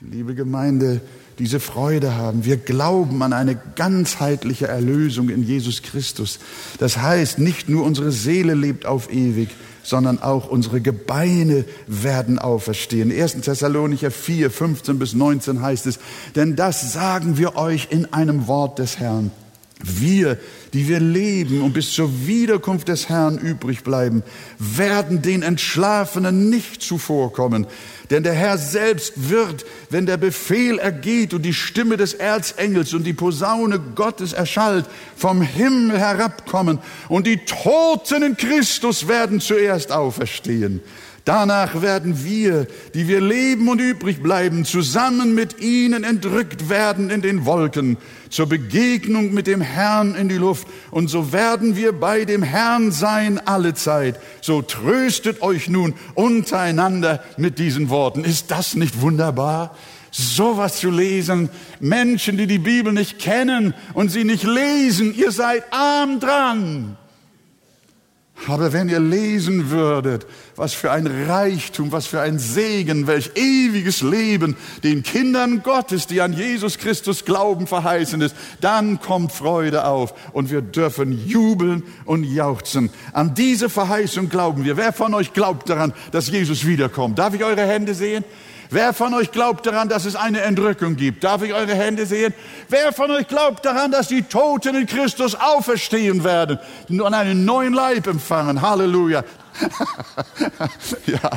Liebe 0.00 0.36
Gemeinde, 0.36 1.00
diese 1.38 1.60
Freude 1.60 2.16
haben. 2.16 2.44
Wir 2.44 2.56
glauben 2.56 3.22
an 3.22 3.32
eine 3.32 3.58
ganzheitliche 3.76 4.68
Erlösung 4.68 5.28
in 5.28 5.42
Jesus 5.42 5.82
Christus. 5.82 6.38
Das 6.78 6.98
heißt, 6.98 7.38
nicht 7.38 7.68
nur 7.68 7.84
unsere 7.84 8.12
Seele 8.12 8.54
lebt 8.54 8.86
auf 8.86 9.12
ewig, 9.12 9.48
sondern 9.82 10.20
auch 10.20 10.48
unsere 10.48 10.80
Gebeine 10.80 11.64
werden 11.86 12.38
auferstehen. 12.38 13.10
1. 13.10 13.40
Thessalonicher 13.40 14.10
4, 14.10 14.50
15 14.50 14.98
bis 14.98 15.14
19 15.14 15.62
heißt 15.62 15.86
es, 15.86 15.98
denn 16.36 16.56
das 16.56 16.92
sagen 16.92 17.38
wir 17.38 17.56
euch 17.56 17.88
in 17.90 18.12
einem 18.12 18.46
Wort 18.46 18.78
des 18.78 18.98
Herrn. 18.98 19.30
Wir, 19.80 20.38
die 20.72 20.88
wir 20.88 20.98
leben 20.98 21.62
und 21.62 21.72
bis 21.72 21.92
zur 21.92 22.26
Wiederkunft 22.26 22.88
des 22.88 23.08
Herrn 23.08 23.38
übrig 23.38 23.84
bleiben, 23.84 24.24
werden 24.58 25.22
den 25.22 25.42
Entschlafenen 25.42 26.50
nicht 26.50 26.82
zuvorkommen. 26.82 27.66
Denn 28.10 28.24
der 28.24 28.32
Herr 28.32 28.58
selbst 28.58 29.12
wird, 29.28 29.64
wenn 29.90 30.06
der 30.06 30.16
Befehl 30.16 30.78
ergeht 30.78 31.32
und 31.32 31.42
die 31.42 31.54
Stimme 31.54 31.96
des 31.96 32.14
Erzengels 32.14 32.92
und 32.92 33.04
die 33.04 33.12
Posaune 33.12 33.78
Gottes 33.94 34.32
erschallt, 34.32 34.86
vom 35.14 35.42
Himmel 35.42 35.98
herabkommen 35.98 36.80
und 37.08 37.28
die 37.28 37.38
Toten 37.44 38.24
in 38.24 38.36
Christus 38.36 39.06
werden 39.06 39.40
zuerst 39.40 39.92
auferstehen. 39.92 40.80
Danach 41.24 41.82
werden 41.82 42.24
wir, 42.24 42.66
die 42.94 43.06
wir 43.06 43.20
leben 43.20 43.68
und 43.68 43.80
übrig 43.80 44.22
bleiben, 44.22 44.64
zusammen 44.64 45.34
mit 45.34 45.60
ihnen 45.60 46.02
entrückt 46.02 46.70
werden 46.70 47.10
in 47.10 47.20
den 47.20 47.44
Wolken 47.44 47.98
zur 48.30 48.46
Begegnung 48.46 49.32
mit 49.32 49.46
dem 49.46 49.60
Herrn 49.60 50.14
in 50.14 50.28
die 50.28 50.36
Luft. 50.36 50.66
Und 50.90 51.08
so 51.08 51.32
werden 51.32 51.76
wir 51.76 51.92
bei 51.92 52.24
dem 52.24 52.42
Herrn 52.42 52.92
sein 52.92 53.40
alle 53.46 53.74
Zeit. 53.74 54.20
So 54.40 54.62
tröstet 54.62 55.42
euch 55.42 55.68
nun 55.68 55.94
untereinander 56.14 57.22
mit 57.36 57.58
diesen 57.58 57.88
Worten. 57.90 58.24
Ist 58.24 58.50
das 58.50 58.74
nicht 58.74 59.00
wunderbar? 59.00 59.74
Sowas 60.10 60.80
zu 60.80 60.90
lesen. 60.90 61.50
Menschen, 61.80 62.36
die 62.36 62.46
die 62.46 62.58
Bibel 62.58 62.92
nicht 62.92 63.18
kennen 63.18 63.74
und 63.94 64.10
sie 64.10 64.24
nicht 64.24 64.44
lesen. 64.44 65.14
Ihr 65.14 65.32
seid 65.32 65.64
arm 65.72 66.20
dran. 66.20 66.96
Aber 68.46 68.72
wenn 68.72 68.88
ihr 68.88 69.00
lesen 69.00 69.70
würdet, 69.70 70.26
was 70.54 70.72
für 70.72 70.92
ein 70.92 71.06
Reichtum, 71.06 71.90
was 71.90 72.06
für 72.06 72.20
ein 72.20 72.38
Segen, 72.38 73.06
welch 73.06 73.32
ewiges 73.34 74.00
Leben 74.00 74.56
den 74.84 75.02
Kindern 75.02 75.62
Gottes, 75.62 76.06
die 76.06 76.20
an 76.20 76.32
Jesus 76.32 76.78
Christus 76.78 77.24
glauben, 77.24 77.66
verheißen 77.66 78.20
ist, 78.20 78.36
dann 78.60 79.00
kommt 79.00 79.32
Freude 79.32 79.84
auf 79.84 80.14
und 80.32 80.50
wir 80.50 80.62
dürfen 80.62 81.26
jubeln 81.26 81.82
und 82.04 82.24
jauchzen. 82.24 82.90
An 83.12 83.34
diese 83.34 83.68
Verheißung 83.68 84.28
glauben 84.28 84.64
wir. 84.64 84.76
Wer 84.76 84.92
von 84.92 85.14
euch 85.14 85.32
glaubt 85.32 85.68
daran, 85.68 85.92
dass 86.12 86.28
Jesus 86.28 86.64
wiederkommt? 86.64 87.18
Darf 87.18 87.34
ich 87.34 87.42
eure 87.42 87.66
Hände 87.66 87.92
sehen? 87.94 88.24
Wer 88.70 88.92
von 88.92 89.14
euch 89.14 89.32
glaubt 89.32 89.64
daran, 89.66 89.88
dass 89.88 90.04
es 90.04 90.14
eine 90.14 90.42
Entrückung 90.42 90.96
gibt? 90.96 91.24
Darf 91.24 91.42
ich 91.42 91.54
eure 91.54 91.74
Hände 91.74 92.04
sehen? 92.04 92.34
Wer 92.68 92.92
von 92.92 93.10
euch 93.10 93.26
glaubt 93.26 93.64
daran, 93.64 93.90
dass 93.90 94.08
die 94.08 94.22
Toten 94.22 94.74
in 94.74 94.86
Christus 94.86 95.34
auferstehen 95.34 96.22
werden 96.22 96.58
und 96.88 97.14
einen 97.14 97.46
neuen 97.46 97.72
Leib 97.72 98.06
empfangen? 98.06 98.60
Halleluja. 98.60 99.24
ja, 101.06 101.30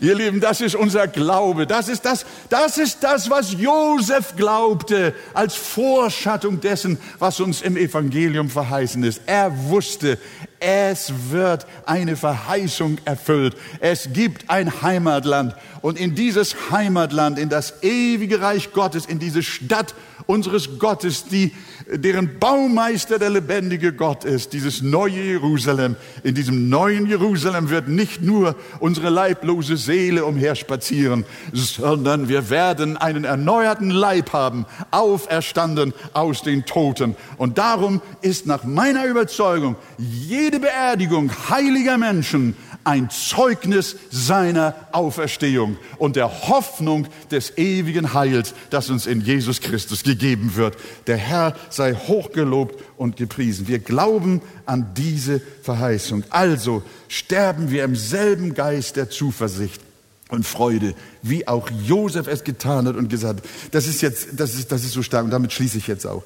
ihr 0.00 0.14
Lieben, 0.14 0.40
das 0.40 0.60
ist 0.60 0.74
unser 0.74 1.08
Glaube. 1.08 1.66
Das 1.66 1.88
ist 1.88 2.04
das, 2.04 2.24
das 2.48 2.78
ist 2.78 3.02
das, 3.02 3.30
was 3.30 3.52
Josef 3.52 4.36
glaubte 4.36 5.14
als 5.34 5.54
Vorschattung 5.54 6.60
dessen, 6.60 6.98
was 7.18 7.40
uns 7.40 7.62
im 7.62 7.76
Evangelium 7.76 8.50
verheißen 8.50 9.02
ist. 9.04 9.22
Er 9.26 9.68
wusste, 9.68 10.18
es 10.60 11.12
wird 11.30 11.66
eine 11.86 12.16
Verheißung 12.16 12.98
erfüllt. 13.04 13.56
Es 13.80 14.10
gibt 14.12 14.48
ein 14.48 14.82
Heimatland. 14.82 15.56
Und 15.80 15.98
in 15.98 16.14
dieses 16.14 16.70
Heimatland, 16.70 17.38
in 17.38 17.48
das 17.48 17.82
ewige 17.82 18.40
Reich 18.40 18.72
Gottes, 18.72 19.06
in 19.06 19.18
diese 19.18 19.42
Stadt 19.42 19.94
unseres 20.26 20.78
Gottes, 20.78 21.24
die, 21.24 21.52
deren 21.92 22.38
Baumeister 22.38 23.18
der 23.18 23.30
lebendige 23.30 23.92
Gott 23.92 24.24
ist, 24.24 24.52
dieses 24.52 24.82
neue 24.82 25.22
Jerusalem. 25.22 25.96
In 26.22 26.34
diesem 26.34 26.68
neuen 26.68 27.06
Jerusalem 27.06 27.70
wird 27.70 27.88
nicht 27.88 28.22
nur 28.22 28.56
unsere 28.80 29.10
leiblose 29.10 29.76
Seele 29.76 30.24
umherspazieren, 30.24 31.24
sondern 31.52 32.28
wir 32.28 32.50
werden 32.50 32.96
einen 32.96 33.24
erneuerten 33.24 33.90
Leib 33.90 34.32
haben, 34.32 34.66
auferstanden 34.90 35.92
aus 36.12 36.42
den 36.42 36.64
Toten. 36.64 37.16
Und 37.36 37.58
darum 37.58 38.00
ist 38.20 38.46
nach 38.46 38.64
meiner 38.64 39.06
Überzeugung 39.06 39.76
jede 39.98 40.60
Beerdigung 40.60 41.30
heiliger 41.50 41.98
Menschen 41.98 42.56
ein 42.84 43.10
Zeugnis 43.10 43.96
seiner 44.10 44.74
Auferstehung 44.92 45.76
und 45.98 46.16
der 46.16 46.48
Hoffnung 46.48 47.06
des 47.30 47.56
ewigen 47.58 48.14
Heils, 48.14 48.54
das 48.70 48.90
uns 48.90 49.06
in 49.06 49.20
Jesus 49.20 49.60
Christus 49.60 50.02
gegeben 50.02 50.56
wird. 50.56 50.76
Der 51.06 51.16
Herr 51.16 51.56
sei 51.70 51.94
hochgelobt 51.94 52.82
und 52.96 53.16
gepriesen. 53.16 53.68
Wir 53.68 53.78
glauben 53.78 54.40
an 54.66 54.94
diese 54.96 55.40
Verheißung. 55.62 56.24
Also 56.30 56.82
sterben 57.08 57.70
wir 57.70 57.84
im 57.84 57.96
selben 57.96 58.54
Geist 58.54 58.96
der 58.96 59.10
Zuversicht 59.10 59.80
und 60.28 60.46
Freude, 60.46 60.94
wie 61.20 61.46
auch 61.46 61.68
Josef 61.84 62.26
es 62.26 62.42
getan 62.42 62.88
hat 62.88 62.96
und 62.96 63.08
gesagt 63.08 63.40
hat. 63.40 63.48
Das 63.70 63.86
ist 63.86 64.00
jetzt, 64.00 64.28
das 64.32 64.54
ist, 64.54 64.72
das 64.72 64.82
ist 64.82 64.92
so 64.92 65.02
stark 65.02 65.24
und 65.24 65.30
damit 65.30 65.52
schließe 65.52 65.78
ich 65.78 65.86
jetzt 65.86 66.06
auch. 66.06 66.22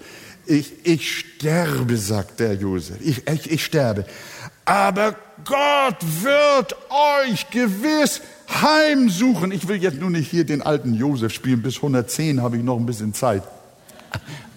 Ich, 0.46 0.72
ich 0.84 1.18
sterbe, 1.18 1.96
sagt 1.96 2.38
der 2.38 2.54
Josef. 2.54 2.96
Ich, 3.00 3.26
ich, 3.26 3.50
ich 3.50 3.64
sterbe. 3.64 4.06
Aber 4.66 5.14
Gott 5.44 5.96
wird 6.22 6.76
euch 6.90 7.48
gewiss 7.50 8.20
heimsuchen. 8.50 9.52
Ich 9.52 9.68
will 9.68 9.76
jetzt 9.76 10.00
nur 10.00 10.10
nicht 10.10 10.28
hier 10.28 10.44
den 10.44 10.60
alten 10.60 10.92
Josef 10.92 11.32
spielen. 11.32 11.62
Bis 11.62 11.76
110 11.76 12.42
habe 12.42 12.56
ich 12.56 12.64
noch 12.64 12.76
ein 12.76 12.84
bisschen 12.84 13.14
Zeit. 13.14 13.44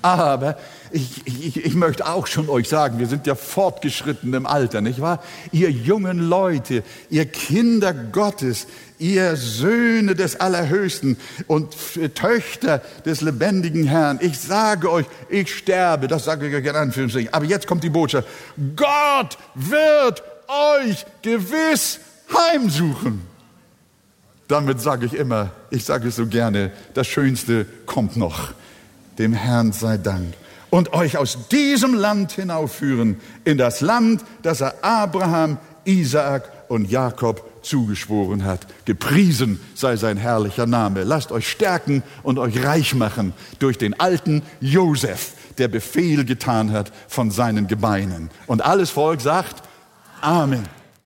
Aber 0.02 0.58
ich, 0.92 1.26
ich, 1.26 1.66
ich 1.66 1.76
möchte 1.76 2.08
auch 2.08 2.26
schon 2.26 2.50
euch 2.50 2.70
sagen, 2.70 3.00
wir 3.00 3.08
sind 3.08 3.28
ja 3.28 3.36
fortgeschritten 3.36 4.34
im 4.34 4.46
Alter, 4.46 4.82
nicht 4.82 5.02
wahr? 5.02 5.22
Ihr 5.52 5.70
jungen 5.70 6.20
Leute, 6.20 6.84
ihr 7.10 7.26
Kinder 7.26 7.94
Gottes, 7.94 8.68
ihr 8.98 9.36
Söhne 9.36 10.16
des 10.16 10.40
Allerhöchsten 10.40 11.18
und 11.48 11.76
Töchter 12.16 12.82
des 13.06 13.22
lebendigen 13.22 13.86
Herrn, 13.86 14.20
ich 14.22 14.40
sage 14.40 14.92
euch, 14.92 15.06
ich 15.30 15.54
sterbe, 15.54 16.08
das 16.08 16.26
sage 16.26 16.48
ich 16.48 16.56
euch 16.56 16.66
in 16.66 16.76
Anführungsstrichen. 16.76 17.34
Aber 17.34 17.46
jetzt 17.46 17.68
kommt 17.68 17.84
die 17.84 17.90
Botschaft, 17.90 18.28
Gott 18.76 19.38
wird 19.56 20.24
euch 20.48 21.06
gewiss 21.22 22.00
heimsuchen. 22.34 23.22
Damit 24.48 24.82
sage 24.82 25.06
ich 25.06 25.14
immer, 25.14 25.52
ich 25.70 25.86
sage 25.86 26.08
es 26.08 26.16
so 26.16 26.26
gerne, 26.26 26.72
das 26.96 27.08
Schönste 27.08 27.68
kommt 27.86 28.18
noch. 28.18 28.54
Dem 29.20 29.34
Herrn 29.34 29.72
sei 29.72 29.98
Dank. 29.98 30.34
Und 30.72 30.94
euch 30.94 31.18
aus 31.18 31.50
diesem 31.50 31.94
Land 31.94 32.32
hinaufführen 32.32 33.20
in 33.44 33.58
das 33.58 33.82
Land, 33.82 34.24
das 34.42 34.62
er 34.62 34.84
Abraham, 34.84 35.58
Isaak 35.84 36.52
und 36.70 36.90
Jakob 36.90 37.44
zugeschworen 37.64 38.46
hat. 38.46 38.68
Gepriesen 38.86 39.60
sei 39.76 39.98
sein 39.98 40.18
herrlicher 40.18 40.66
Name. 40.66 41.04
Lasst 41.04 41.32
euch 41.32 41.50
stärken 41.50 42.04
und 42.24 42.40
euch 42.40 42.64
reich 42.64 42.96
machen 42.96 43.34
durch 43.60 43.78
den 43.78 44.00
alten 44.00 44.42
Josef, 44.62 45.34
der 45.58 45.68
Befehl 45.68 46.26
getan 46.26 46.72
hat 46.72 46.92
von 47.08 47.32
seinen 47.32 47.68
Gebeinen. 47.68 48.30
Und 48.48 48.64
alles 48.64 48.90
Volk 48.90 49.22
sagt 49.22 49.64
Amen. 50.22 50.79